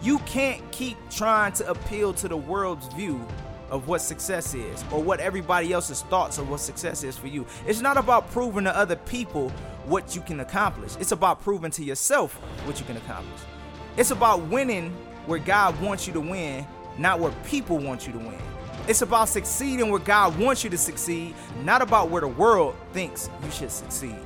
You 0.00 0.18
can't 0.20 0.62
keep 0.70 0.96
trying 1.10 1.52
to 1.54 1.68
appeal 1.70 2.12
to 2.14 2.28
the 2.28 2.36
world's 2.36 2.86
view 2.94 3.26
of 3.70 3.88
what 3.88 4.00
success 4.00 4.54
is 4.54 4.84
or 4.92 5.02
what 5.02 5.18
everybody 5.18 5.72
else's 5.72 6.02
thoughts 6.02 6.38
of 6.38 6.48
what 6.48 6.60
success 6.60 7.02
is 7.02 7.16
for 7.16 7.26
you. 7.26 7.46
It's 7.66 7.80
not 7.80 7.96
about 7.96 8.30
proving 8.30 8.64
to 8.64 8.76
other 8.76 8.96
people 8.96 9.48
what 9.86 10.14
you 10.14 10.22
can 10.22 10.40
accomplish. 10.40 10.96
It's 11.00 11.12
about 11.12 11.42
proving 11.42 11.70
to 11.72 11.84
yourself 11.84 12.34
what 12.64 12.78
you 12.78 12.86
can 12.86 12.96
accomplish. 12.96 13.40
It's 13.96 14.10
about 14.10 14.42
winning 14.48 14.90
where 15.26 15.38
God 15.38 15.78
wants 15.80 16.06
you 16.06 16.14
to 16.14 16.20
win, 16.20 16.66
not 16.96 17.20
where 17.20 17.32
people 17.44 17.76
want 17.76 18.06
you 18.06 18.12
to 18.14 18.18
win. 18.18 18.38
It's 18.88 19.02
about 19.02 19.28
succeeding 19.28 19.90
where 19.90 20.00
God 20.00 20.38
wants 20.38 20.64
you 20.64 20.70
to 20.70 20.78
succeed, 20.78 21.34
not 21.62 21.82
about 21.82 22.08
where 22.08 22.22
the 22.22 22.28
world 22.28 22.74
thinks 22.92 23.28
you 23.44 23.50
should 23.50 23.70
succeed. 23.70 24.16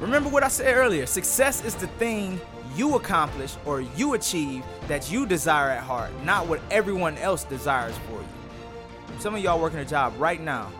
Remember 0.00 0.30
what 0.30 0.42
I 0.42 0.48
said 0.48 0.74
earlier 0.74 1.06
success 1.06 1.62
is 1.64 1.74
the 1.74 1.86
thing 1.86 2.40
you 2.74 2.96
accomplish 2.96 3.54
or 3.66 3.82
you 3.82 4.14
achieve 4.14 4.64
that 4.88 5.12
you 5.12 5.26
desire 5.26 5.70
at 5.70 5.82
heart, 5.82 6.10
not 6.24 6.48
what 6.48 6.60
everyone 6.70 7.18
else 7.18 7.44
desires 7.44 7.94
for 8.08 8.14
you. 8.14 9.20
Some 9.20 9.34
of 9.34 9.42
y'all 9.42 9.60
working 9.60 9.78
a 9.78 9.84
job 9.84 10.14
right 10.16 10.40
now, 10.40 10.72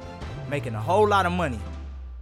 making 0.49 0.75
a 0.75 0.81
whole 0.81 1.07
lot 1.07 1.27
of 1.27 1.33
money, 1.33 1.61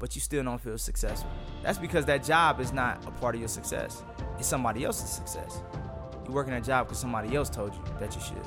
but 0.01 0.17
you 0.17 0.21
still 0.21 0.43
don't 0.43 0.61
feel 0.61 0.77
successful. 0.77 1.31
That's 1.63 1.79
because 1.79 2.05
that 2.07 2.25
job 2.25 2.61
is 2.61 2.73
not 2.73 3.07
a 3.07 3.13
part 3.13 3.37
of 3.37 3.41
your 3.41 3.49
success. 3.49 4.03
It's 4.39 4.49
somebody 4.49 4.85
else's 4.85 5.09
success. 5.09 5.63
You're 6.31 6.37
working 6.37 6.53
a 6.53 6.61
job 6.61 6.87
because 6.87 7.01
somebody 7.01 7.35
else 7.35 7.51
told 7.51 7.75
you 7.75 7.81
that 7.99 8.15
you 8.15 8.23
should. 8.23 8.47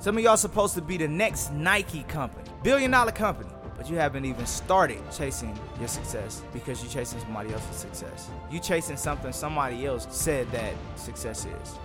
Some 0.00 0.18
of 0.18 0.24
y'all 0.24 0.36
supposed 0.36 0.74
to 0.74 0.82
be 0.82 0.96
the 0.96 1.06
next 1.06 1.52
Nike 1.52 2.02
company, 2.02 2.50
billion 2.64 2.90
dollar 2.90 3.12
company, 3.12 3.48
but 3.76 3.88
you 3.88 3.94
haven't 3.94 4.24
even 4.24 4.44
started 4.44 4.98
chasing 5.12 5.56
your 5.78 5.86
success 5.86 6.42
because 6.52 6.82
you're 6.82 6.90
chasing 6.90 7.20
somebody 7.20 7.52
else's 7.52 7.76
success. 7.76 8.28
You 8.50 8.58
chasing 8.58 8.96
something 8.96 9.32
somebody 9.32 9.86
else 9.86 10.08
said 10.10 10.50
that 10.50 10.74
success 10.96 11.46
is. 11.46 11.78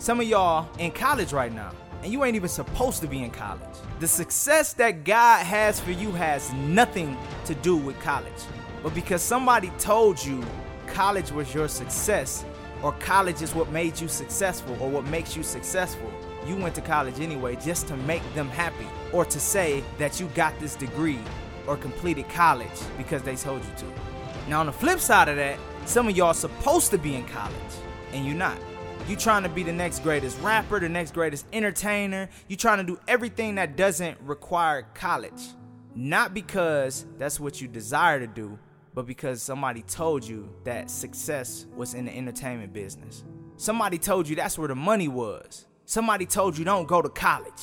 Some 0.00 0.18
of 0.18 0.26
y'all 0.26 0.68
in 0.80 0.90
college 0.90 1.32
right 1.32 1.54
now, 1.54 1.70
and 2.02 2.12
you 2.12 2.24
ain't 2.24 2.34
even 2.34 2.48
supposed 2.48 3.00
to 3.02 3.06
be 3.06 3.22
in 3.22 3.30
college. 3.30 3.62
The 4.00 4.08
success 4.08 4.72
that 4.72 5.04
God 5.04 5.46
has 5.46 5.78
for 5.78 5.92
you 5.92 6.10
has 6.10 6.52
nothing 6.54 7.16
to 7.44 7.54
do 7.54 7.76
with 7.76 8.00
college. 8.00 8.42
But 8.82 8.96
because 8.96 9.22
somebody 9.22 9.70
told 9.78 10.24
you 10.24 10.42
college 10.88 11.30
was 11.30 11.54
your 11.54 11.68
success, 11.68 12.44
or 12.82 12.92
college 12.92 13.42
is 13.42 13.54
what 13.54 13.70
made 13.70 14.00
you 14.00 14.08
successful, 14.08 14.76
or 14.80 14.88
what 14.90 15.04
makes 15.04 15.36
you 15.36 15.42
successful, 15.42 16.10
you 16.46 16.56
went 16.56 16.74
to 16.74 16.80
college 16.80 17.20
anyway 17.20 17.56
just 17.56 17.88
to 17.88 17.96
make 17.98 18.22
them 18.34 18.48
happy 18.48 18.86
or 19.12 19.24
to 19.24 19.40
say 19.40 19.82
that 19.98 20.20
you 20.20 20.26
got 20.34 20.58
this 20.60 20.76
degree 20.76 21.18
or 21.66 21.76
completed 21.76 22.28
college 22.28 22.68
because 22.96 23.22
they 23.22 23.34
told 23.36 23.64
you 23.64 23.70
to. 23.78 23.86
Now, 24.48 24.60
on 24.60 24.66
the 24.66 24.72
flip 24.72 25.00
side 25.00 25.28
of 25.28 25.36
that, 25.36 25.58
some 25.86 26.08
of 26.08 26.16
y'all 26.16 26.34
supposed 26.34 26.90
to 26.92 26.98
be 26.98 27.14
in 27.14 27.26
college 27.26 27.54
and 28.12 28.24
you're 28.24 28.34
not. 28.34 28.58
You 29.08 29.16
trying 29.16 29.44
to 29.44 29.48
be 29.48 29.62
the 29.62 29.72
next 29.72 30.00
greatest 30.02 30.40
rapper, 30.40 30.80
the 30.80 30.88
next 30.88 31.14
greatest 31.14 31.46
entertainer. 31.52 32.28
You 32.48 32.56
trying 32.56 32.78
to 32.78 32.84
do 32.84 32.98
everything 33.06 33.54
that 33.56 33.76
doesn't 33.76 34.18
require 34.20 34.86
college. 34.94 35.42
Not 35.94 36.34
because 36.34 37.06
that's 37.16 37.38
what 37.38 37.60
you 37.60 37.68
desire 37.68 38.18
to 38.20 38.26
do, 38.26 38.58
but 38.96 39.06
because 39.06 39.42
somebody 39.42 39.82
told 39.82 40.24
you 40.24 40.48
that 40.64 40.90
success 40.90 41.66
was 41.76 41.92
in 41.92 42.06
the 42.06 42.16
entertainment 42.16 42.72
business. 42.72 43.24
Somebody 43.58 43.98
told 43.98 44.26
you 44.26 44.34
that's 44.34 44.58
where 44.58 44.68
the 44.68 44.74
money 44.74 45.06
was. 45.06 45.66
Somebody 45.84 46.24
told 46.24 46.56
you 46.56 46.64
don't 46.64 46.88
go 46.88 47.02
to 47.02 47.10
college. 47.10 47.62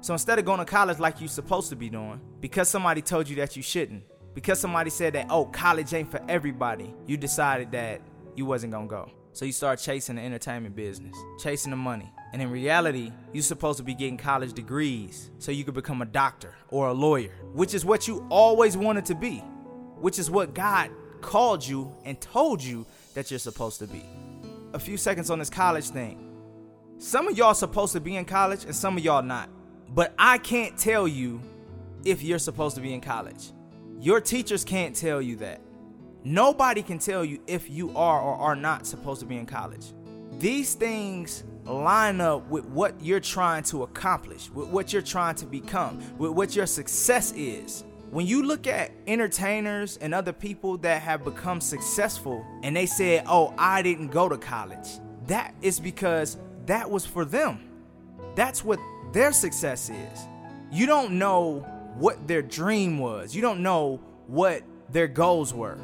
So 0.00 0.12
instead 0.12 0.38
of 0.38 0.44
going 0.44 0.60
to 0.60 0.64
college 0.64 1.00
like 1.00 1.20
you're 1.20 1.28
supposed 1.28 1.68
to 1.70 1.76
be 1.76 1.90
doing, 1.90 2.20
because 2.38 2.68
somebody 2.68 3.02
told 3.02 3.28
you 3.28 3.34
that 3.36 3.56
you 3.56 3.62
shouldn't, 3.62 4.04
because 4.34 4.60
somebody 4.60 4.88
said 4.88 5.14
that, 5.14 5.26
oh, 5.30 5.46
college 5.46 5.92
ain't 5.92 6.12
for 6.12 6.20
everybody, 6.28 6.94
you 7.08 7.16
decided 7.16 7.72
that 7.72 8.00
you 8.36 8.46
wasn't 8.46 8.72
gonna 8.72 8.86
go. 8.86 9.10
So 9.32 9.44
you 9.44 9.52
start 9.52 9.80
chasing 9.80 10.14
the 10.14 10.22
entertainment 10.22 10.76
business, 10.76 11.16
chasing 11.40 11.70
the 11.70 11.76
money. 11.76 12.12
And 12.32 12.40
in 12.40 12.50
reality, 12.50 13.10
you're 13.32 13.42
supposed 13.42 13.78
to 13.78 13.82
be 13.82 13.94
getting 13.94 14.16
college 14.16 14.52
degrees 14.52 15.32
so 15.38 15.50
you 15.50 15.64
could 15.64 15.74
become 15.74 16.02
a 16.02 16.06
doctor 16.06 16.54
or 16.68 16.86
a 16.86 16.92
lawyer, 16.92 17.32
which 17.52 17.74
is 17.74 17.84
what 17.84 18.06
you 18.06 18.24
always 18.30 18.76
wanted 18.76 19.06
to 19.06 19.14
be, 19.16 19.42
which 20.00 20.18
is 20.18 20.30
what 20.30 20.54
God 20.54 20.90
called 21.20 21.66
you 21.66 21.94
and 22.04 22.20
told 22.20 22.62
you 22.62 22.86
that 23.14 23.30
you're 23.30 23.38
supposed 23.38 23.78
to 23.80 23.86
be. 23.86 24.04
A 24.72 24.78
few 24.78 24.96
seconds 24.96 25.30
on 25.30 25.38
this 25.38 25.50
college 25.50 25.90
thing. 25.90 26.22
Some 26.98 27.28
of 27.28 27.36
y'all 27.36 27.54
supposed 27.54 27.92
to 27.92 28.00
be 28.00 28.16
in 28.16 28.24
college 28.24 28.64
and 28.64 28.74
some 28.74 28.96
of 28.96 29.04
y'all 29.04 29.22
not. 29.22 29.50
But 29.88 30.14
I 30.18 30.38
can't 30.38 30.76
tell 30.76 31.06
you 31.06 31.40
if 32.04 32.22
you're 32.22 32.38
supposed 32.38 32.76
to 32.76 32.82
be 32.82 32.92
in 32.92 33.00
college. 33.00 33.52
Your 34.00 34.20
teachers 34.20 34.64
can't 34.64 34.94
tell 34.94 35.20
you 35.22 35.36
that. 35.36 35.60
Nobody 36.24 36.82
can 36.82 36.98
tell 36.98 37.24
you 37.24 37.40
if 37.46 37.70
you 37.70 37.96
are 37.96 38.20
or 38.20 38.34
are 38.34 38.56
not 38.56 38.86
supposed 38.86 39.20
to 39.20 39.26
be 39.26 39.36
in 39.36 39.46
college. 39.46 39.92
These 40.38 40.74
things 40.74 41.44
line 41.64 42.20
up 42.20 42.48
with 42.48 42.66
what 42.66 42.94
you're 43.00 43.20
trying 43.20 43.62
to 43.64 43.84
accomplish, 43.84 44.50
with 44.50 44.68
what 44.68 44.92
you're 44.92 45.02
trying 45.02 45.34
to 45.36 45.46
become, 45.46 46.02
with 46.18 46.32
what 46.32 46.54
your 46.54 46.66
success 46.66 47.32
is. 47.32 47.84
When 48.10 48.26
you 48.26 48.44
look 48.44 48.66
at 48.66 48.92
entertainers 49.06 49.96
and 49.96 50.14
other 50.14 50.32
people 50.32 50.78
that 50.78 51.02
have 51.02 51.24
become 51.24 51.60
successful 51.60 52.44
and 52.62 52.76
they 52.76 52.86
say, 52.86 53.22
Oh, 53.26 53.52
I 53.58 53.82
didn't 53.82 54.08
go 54.08 54.28
to 54.28 54.38
college, 54.38 54.88
that 55.26 55.54
is 55.60 55.80
because 55.80 56.36
that 56.66 56.90
was 56.90 57.04
for 57.04 57.24
them. 57.24 57.68
That's 58.36 58.64
what 58.64 58.78
their 59.12 59.32
success 59.32 59.90
is. 59.90 60.26
You 60.70 60.86
don't 60.86 61.18
know 61.18 61.60
what 61.96 62.28
their 62.28 62.42
dream 62.42 62.98
was, 62.98 63.34
you 63.34 63.42
don't 63.42 63.62
know 63.62 64.00
what 64.26 64.62
their 64.90 65.08
goals 65.08 65.52
were. 65.52 65.78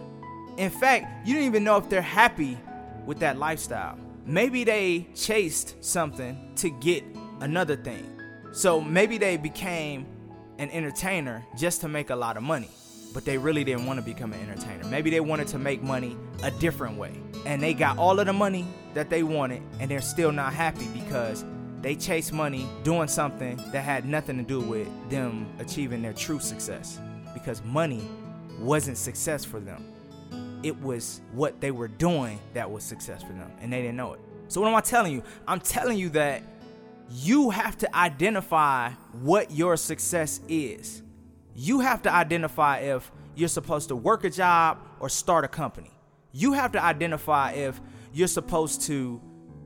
In 0.58 0.70
fact, 0.70 1.26
you 1.26 1.34
don't 1.34 1.44
even 1.44 1.64
know 1.64 1.76
if 1.76 1.88
they're 1.88 2.02
happy 2.02 2.58
with 3.06 3.18
that 3.20 3.38
lifestyle. 3.38 3.98
Maybe 4.26 4.62
they 4.64 5.08
chased 5.14 5.82
something 5.82 6.52
to 6.56 6.70
get 6.70 7.04
another 7.40 7.74
thing. 7.74 8.06
So 8.52 8.80
maybe 8.80 9.18
they 9.18 9.36
became 9.36 10.06
an 10.62 10.70
entertainer 10.70 11.44
just 11.56 11.80
to 11.80 11.88
make 11.88 12.10
a 12.10 12.16
lot 12.16 12.36
of 12.36 12.42
money, 12.44 12.70
but 13.12 13.24
they 13.24 13.36
really 13.36 13.64
didn't 13.64 13.84
want 13.84 13.98
to 13.98 14.04
become 14.04 14.32
an 14.32 14.40
entertainer. 14.48 14.84
Maybe 14.84 15.10
they 15.10 15.18
wanted 15.18 15.48
to 15.48 15.58
make 15.58 15.82
money 15.82 16.16
a 16.44 16.52
different 16.52 16.96
way. 16.96 17.20
And 17.44 17.60
they 17.60 17.74
got 17.74 17.98
all 17.98 18.20
of 18.20 18.26
the 18.26 18.32
money 18.32 18.64
that 18.94 19.10
they 19.10 19.24
wanted 19.24 19.60
and 19.80 19.90
they're 19.90 20.00
still 20.00 20.30
not 20.30 20.52
happy 20.52 20.86
because 20.94 21.44
they 21.80 21.96
chased 21.96 22.32
money 22.32 22.68
doing 22.84 23.08
something 23.08 23.56
that 23.72 23.82
had 23.82 24.06
nothing 24.06 24.36
to 24.36 24.44
do 24.44 24.60
with 24.60 24.88
them 25.10 25.52
achieving 25.58 26.00
their 26.00 26.12
true 26.12 26.38
success. 26.38 27.00
Because 27.34 27.60
money 27.64 28.08
wasn't 28.60 28.96
success 28.96 29.44
for 29.44 29.58
them. 29.58 29.84
It 30.62 30.80
was 30.80 31.22
what 31.32 31.60
they 31.60 31.72
were 31.72 31.88
doing 31.88 32.38
that 32.54 32.70
was 32.70 32.84
success 32.84 33.20
for 33.20 33.32
them 33.32 33.50
and 33.60 33.72
they 33.72 33.82
didn't 33.82 33.96
know 33.96 34.12
it. 34.12 34.20
So 34.46 34.60
what 34.60 34.68
am 34.68 34.76
i 34.76 34.80
telling 34.80 35.12
you? 35.12 35.24
I'm 35.48 35.58
telling 35.58 35.98
you 35.98 36.10
that 36.10 36.44
you 37.12 37.50
have 37.50 37.76
to 37.78 37.94
identify 37.94 38.90
what 39.20 39.50
your 39.50 39.76
success 39.76 40.40
is 40.48 41.02
you 41.54 41.80
have 41.80 42.02
to 42.02 42.12
identify 42.12 42.78
if 42.78 43.12
you're 43.34 43.48
supposed 43.48 43.88
to 43.88 43.96
work 43.96 44.24
a 44.24 44.30
job 44.30 44.78
or 45.00 45.08
start 45.08 45.44
a 45.44 45.48
company 45.48 45.90
you 46.32 46.54
have 46.54 46.72
to 46.72 46.82
identify 46.82 47.52
if 47.52 47.80
you're 48.12 48.28
supposed 48.28 48.82
to 48.82 49.20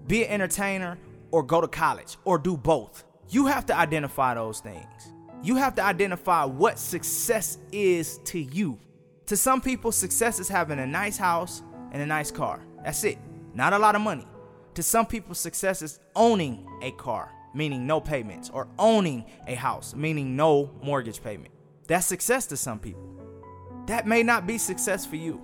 be 0.06 0.24
an 0.24 0.32
entertainer 0.32 0.98
or 1.30 1.42
go 1.42 1.60
to 1.60 1.68
college 1.68 2.16
or 2.24 2.38
do 2.38 2.56
both. 2.56 3.04
You 3.28 3.46
have 3.46 3.66
to 3.66 3.76
identify 3.76 4.34
those 4.34 4.60
things. 4.60 5.12
You 5.42 5.56
have 5.56 5.74
to 5.76 5.82
identify 5.82 6.44
what 6.44 6.78
success 6.78 7.58
is 7.72 8.18
to 8.24 8.38
you. 8.38 8.78
To 9.26 9.36
some 9.36 9.60
people, 9.60 9.92
success 9.92 10.38
is 10.38 10.48
having 10.48 10.78
a 10.78 10.86
nice 10.86 11.16
house 11.16 11.62
and 11.92 12.00
a 12.00 12.06
nice 12.06 12.30
car. 12.30 12.64
That's 12.84 13.02
it. 13.04 13.18
Not 13.54 13.72
a 13.72 13.78
lot 13.78 13.94
of 13.94 14.00
money. 14.00 14.26
To 14.74 14.82
some 14.82 15.06
people, 15.06 15.34
success 15.34 15.82
is 15.82 15.98
owning 16.14 16.66
a 16.82 16.90
car, 16.92 17.32
meaning 17.56 17.86
no 17.86 18.00
payments, 18.00 18.50
or 18.50 18.68
owning 18.78 19.24
a 19.46 19.54
house, 19.54 19.94
meaning 19.94 20.36
no 20.36 20.70
mortgage 20.82 21.22
payment. 21.22 21.52
That's 21.88 22.06
success 22.06 22.46
to 22.46 22.56
some 22.56 22.78
people. 22.78 23.02
That 23.86 24.06
may 24.06 24.22
not 24.22 24.46
be 24.46 24.58
success 24.58 25.06
for 25.06 25.16
you 25.16 25.40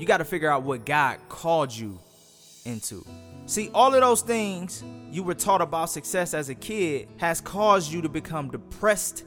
you 0.00 0.06
got 0.06 0.18
to 0.18 0.24
figure 0.24 0.50
out 0.50 0.62
what 0.62 0.86
God 0.86 1.18
called 1.28 1.76
you 1.76 1.98
into. 2.64 3.04
See, 3.44 3.70
all 3.74 3.94
of 3.94 4.00
those 4.00 4.22
things 4.22 4.82
you 5.10 5.22
were 5.22 5.34
taught 5.34 5.60
about 5.60 5.90
success 5.90 6.32
as 6.32 6.48
a 6.48 6.54
kid 6.54 7.08
has 7.18 7.40
caused 7.40 7.92
you 7.92 8.00
to 8.02 8.08
become 8.08 8.50
depressed 8.50 9.24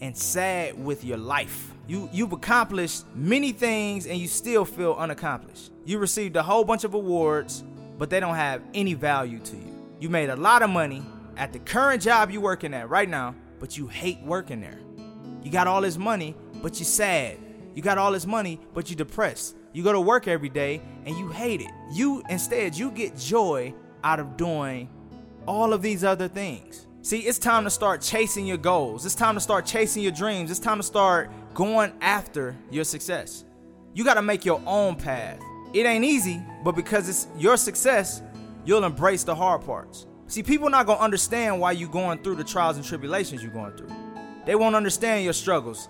and 0.00 0.16
sad 0.16 0.82
with 0.82 1.04
your 1.04 1.18
life. 1.18 1.72
You 1.86 2.08
you've 2.12 2.32
accomplished 2.32 3.04
many 3.14 3.52
things 3.52 4.06
and 4.06 4.18
you 4.18 4.26
still 4.26 4.64
feel 4.64 4.94
unaccomplished. 4.94 5.70
You 5.84 5.98
received 5.98 6.36
a 6.36 6.42
whole 6.42 6.64
bunch 6.64 6.84
of 6.84 6.94
awards, 6.94 7.62
but 7.98 8.08
they 8.08 8.20
don't 8.20 8.36
have 8.36 8.62
any 8.72 8.94
value 8.94 9.38
to 9.40 9.56
you. 9.56 9.74
You 10.00 10.08
made 10.08 10.30
a 10.30 10.36
lot 10.36 10.62
of 10.62 10.70
money 10.70 11.04
at 11.36 11.52
the 11.52 11.58
current 11.58 12.02
job 12.02 12.30
you're 12.30 12.40
working 12.40 12.74
at 12.74 12.88
right 12.88 13.08
now, 13.08 13.34
but 13.58 13.76
you 13.76 13.86
hate 13.86 14.20
working 14.22 14.60
there. 14.60 14.80
You 15.42 15.50
got 15.50 15.66
all 15.66 15.80
this 15.80 15.96
money, 15.96 16.34
but 16.62 16.78
you're 16.78 16.84
sad. 16.84 17.38
You 17.74 17.82
got 17.82 17.98
all 17.98 18.12
this 18.12 18.26
money, 18.26 18.60
but 18.74 18.88
you're 18.88 18.96
depressed. 18.96 19.56
You 19.72 19.82
go 19.82 19.92
to 19.92 20.00
work 20.00 20.26
every 20.26 20.48
day 20.48 20.80
and 21.04 21.16
you 21.16 21.28
hate 21.28 21.60
it. 21.60 21.70
You 21.92 22.22
instead 22.30 22.74
you 22.74 22.90
get 22.90 23.16
joy 23.16 23.74
out 24.02 24.18
of 24.18 24.36
doing 24.36 24.88
all 25.46 25.72
of 25.72 25.82
these 25.82 26.02
other 26.02 26.28
things. 26.28 26.86
See, 27.02 27.20
it's 27.20 27.38
time 27.38 27.64
to 27.64 27.70
start 27.70 28.00
chasing 28.00 28.46
your 28.46 28.56
goals. 28.56 29.06
It's 29.06 29.14
time 29.14 29.34
to 29.34 29.40
start 29.40 29.66
chasing 29.66 30.02
your 30.02 30.12
dreams. 30.12 30.50
It's 30.50 30.58
time 30.58 30.78
to 30.78 30.82
start 30.82 31.30
going 31.54 31.92
after 32.00 32.56
your 32.70 32.84
success. 32.84 33.44
You 33.94 34.04
got 34.04 34.14
to 34.14 34.22
make 34.22 34.44
your 34.44 34.60
own 34.66 34.96
path. 34.96 35.40
It 35.72 35.86
ain't 35.86 36.04
easy, 36.04 36.42
but 36.64 36.74
because 36.74 37.08
it's 37.08 37.28
your 37.38 37.56
success, 37.56 38.22
you'll 38.64 38.84
embrace 38.84 39.22
the 39.22 39.34
hard 39.34 39.64
parts. 39.64 40.06
See, 40.28 40.42
people 40.42 40.68
not 40.68 40.86
to 40.88 40.98
understand 40.98 41.60
why 41.60 41.72
you 41.72 41.86
going 41.86 42.18
through 42.18 42.34
the 42.34 42.44
trials 42.44 42.76
and 42.76 42.84
tribulations 42.84 43.42
you're 43.42 43.52
going 43.52 43.76
through. 43.76 43.90
They 44.44 44.56
won't 44.56 44.74
understand 44.74 45.24
your 45.24 45.32
struggles 45.32 45.88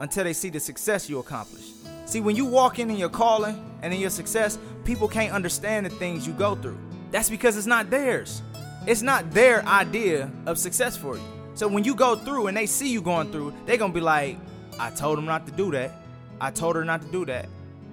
until 0.00 0.24
they 0.24 0.34
see 0.34 0.50
the 0.50 0.60
success 0.60 1.08
you 1.08 1.18
accomplish. 1.18 1.72
See, 2.04 2.20
when 2.20 2.36
you 2.36 2.44
walk 2.44 2.78
in 2.78 2.90
in 2.90 2.96
your 2.96 3.08
calling 3.08 3.58
and 3.82 3.94
in 3.94 4.00
your 4.00 4.10
success, 4.10 4.58
people 4.84 5.08
can't 5.08 5.32
understand 5.32 5.86
the 5.86 5.90
things 5.90 6.26
you 6.26 6.34
go 6.34 6.54
through. 6.56 6.78
That's 7.10 7.30
because 7.30 7.56
it's 7.56 7.66
not 7.66 7.88
theirs. 7.88 8.42
It's 8.86 9.00
not 9.00 9.30
their 9.30 9.64
idea 9.66 10.30
of 10.44 10.58
success 10.58 10.94
for 10.94 11.16
you. 11.16 11.22
So 11.54 11.66
when 11.66 11.84
you 11.84 11.94
go 11.94 12.16
through 12.16 12.48
and 12.48 12.56
they 12.56 12.66
see 12.66 12.88
you 12.90 13.00
going 13.00 13.32
through, 13.32 13.54
they're 13.64 13.78
gonna 13.78 13.94
be 13.94 14.00
like, 14.00 14.36
I 14.78 14.90
told 14.90 15.18
him 15.18 15.24
not 15.24 15.46
to 15.46 15.52
do 15.52 15.70
that. 15.70 15.90
I 16.38 16.50
told 16.50 16.76
her 16.76 16.84
not 16.84 17.00
to 17.00 17.08
do 17.08 17.24
that. 17.26 17.48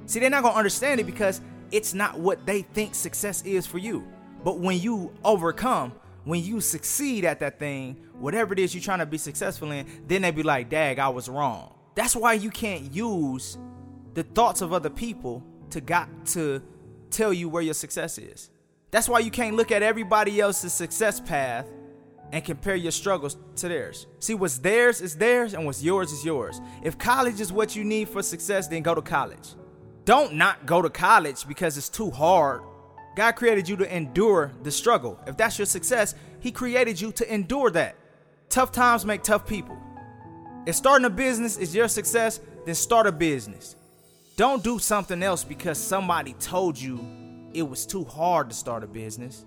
See, 0.05 0.19
they're 0.19 0.29
not 0.29 0.43
gonna 0.43 0.57
understand 0.57 0.99
it 0.99 1.05
because 1.05 1.39
it's 1.71 1.93
not 1.93 2.19
what 2.19 2.45
they 2.45 2.63
think 2.63 2.93
success 2.93 3.41
is 3.43 3.65
for 3.65 3.77
you. 3.77 4.05
But 4.43 4.60
when 4.60 4.80
you 4.80 5.13
overcome, 5.23 5.93
when 6.23 6.43
you 6.43 6.62
succeed 6.62 7.25
at 7.25 7.39
that 7.39 7.60
thing, 7.60 7.97
whatever 8.19 8.54
it 8.54 8.60
is 8.60 8.73
you're 8.73 8.84
trying 8.84 8.99
to 8.99 9.06
be 9.06 9.17
successful 9.17 9.71
in, 9.71 9.86
then 10.08 10.21
they 10.21 10.32
be 10.32 10.43
like, 10.43 10.69
dag, 10.69 10.99
I 10.99 11.10
was 11.10 11.27
wrong. 11.27 11.73
That's 11.95 12.15
why 12.15 12.34
you 12.34 12.49
can't 12.49 12.93
use 12.93 13.58
the 14.13 14.23
thoughts 14.23 14.62
of 14.62 14.73
other 14.73 14.89
people 14.89 15.43
to 15.71 15.82
got 15.82 16.25
to 16.27 16.62
tell 17.10 17.34
you 17.34 17.49
where 17.49 17.62
your 17.62 17.73
success 17.73 18.17
is. 18.17 18.49
That's 18.91 19.08
why 19.08 19.19
you 19.19 19.32
can't 19.32 19.56
look 19.56 19.71
at 19.71 19.84
everybody 19.84 20.39
else's 20.39 20.73
success 20.73 21.19
path 21.19 21.65
and 22.32 22.43
compare 22.43 22.75
your 22.75 22.91
struggles 22.91 23.38
to 23.58 23.67
theirs. 23.67 24.08
See, 24.19 24.34
what's 24.34 24.58
theirs 24.58 25.01
is 25.01 25.15
theirs 25.15 25.54
and 25.54 25.65
what's 25.65 25.84
yours 25.84 26.12
is 26.12 26.23
yours. 26.23 26.62
If 26.82 26.97
college 26.97 27.41
is 27.41 27.51
what 27.51 27.75
you 27.75 27.84
need 27.84 28.10
for 28.10 28.21
success, 28.21 28.67
then 28.67 28.82
go 28.82 28.95
to 28.95 29.01
college. 29.01 29.56
Don't 30.06 30.36
not 30.36 30.65
go 30.65 30.82
to 30.82 30.89
college 30.89 31.47
because 31.47 31.77
it's 31.77 31.89
too 31.89 32.10
hard. 32.10 32.62
God 33.15 33.34
created 33.34 33.67
you 33.67 33.76
to 33.78 33.95
endure 33.95 34.52
the 34.63 34.71
struggle. 34.71 35.19
If 35.28 35.38
that's 35.38 35.60
your 35.60 35.65
success, 35.65 36.15
He 36.39 36.52
created 36.52 37.00
you 37.00 37.12
to 37.13 37.34
endure 37.34 37.69
that. 37.71 37.95
Tough 38.50 38.71
times 38.71 39.06
make 39.06 39.24
tough 39.24 39.45
people. 39.45 39.78
If 40.65 40.76
starting 40.76 41.06
a 41.06 41.10
business 41.10 41.58
is 41.58 41.76
your 41.76 41.88
success, 41.88 42.39
then 42.65 42.76
start 42.76 43.08
a 43.08 43.12
business. 43.12 43.76
Don't 44.38 44.63
do 44.63 44.80
something 44.80 45.21
else 45.24 45.43
because 45.43 45.78
somebody 45.78 46.34
told 46.34 46.78
you 46.80 47.06
it 47.54 47.63
was 47.63 47.86
too 47.86 48.04
hard 48.04 48.50
to 48.50 48.56
start 48.56 48.84
a 48.84 48.88
business. 48.88 49.45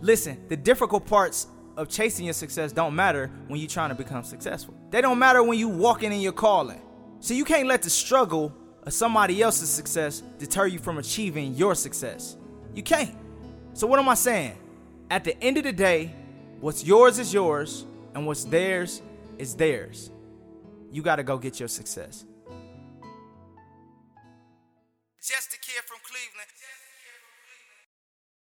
Listen, 0.00 0.42
the 0.48 0.56
difficult 0.56 1.06
parts 1.06 1.48
of 1.76 1.88
chasing 1.88 2.24
your 2.24 2.34
success 2.34 2.72
don't 2.72 2.94
matter 2.94 3.30
when 3.48 3.60
you're 3.60 3.68
trying 3.68 3.90
to 3.90 3.94
become 3.94 4.24
successful. 4.24 4.74
They 4.90 5.00
don't 5.00 5.18
matter 5.18 5.42
when 5.42 5.58
you're 5.58 5.68
walking 5.68 6.12
in 6.12 6.20
your 6.20 6.32
calling. 6.32 6.80
So 7.20 7.34
you 7.34 7.44
can't 7.44 7.66
let 7.66 7.82
the 7.82 7.90
struggle 7.90 8.54
of 8.84 8.92
somebody 8.92 9.42
else's 9.42 9.70
success 9.70 10.22
deter 10.38 10.66
you 10.66 10.78
from 10.78 10.98
achieving 10.98 11.54
your 11.54 11.74
success. 11.74 12.36
You 12.74 12.82
can't. 12.82 13.14
So 13.72 13.86
what 13.86 13.98
am 13.98 14.08
I 14.08 14.14
saying? 14.14 14.56
At 15.10 15.24
the 15.24 15.40
end 15.42 15.58
of 15.58 15.64
the 15.64 15.72
day, 15.72 16.12
what's 16.60 16.84
yours 16.84 17.18
is 17.18 17.32
yours 17.32 17.84
and 18.14 18.26
what's 18.26 18.44
theirs 18.44 19.02
is 19.38 19.54
theirs. 19.54 20.10
You 20.90 21.02
got 21.02 21.16
to 21.16 21.22
go 21.22 21.38
get 21.38 21.58
your 21.58 21.68
success. 21.68 22.24
Just 25.20 25.54
a 25.54 25.58
kid 25.58 25.82
from 25.86 25.98
Cleveland. 26.04 26.53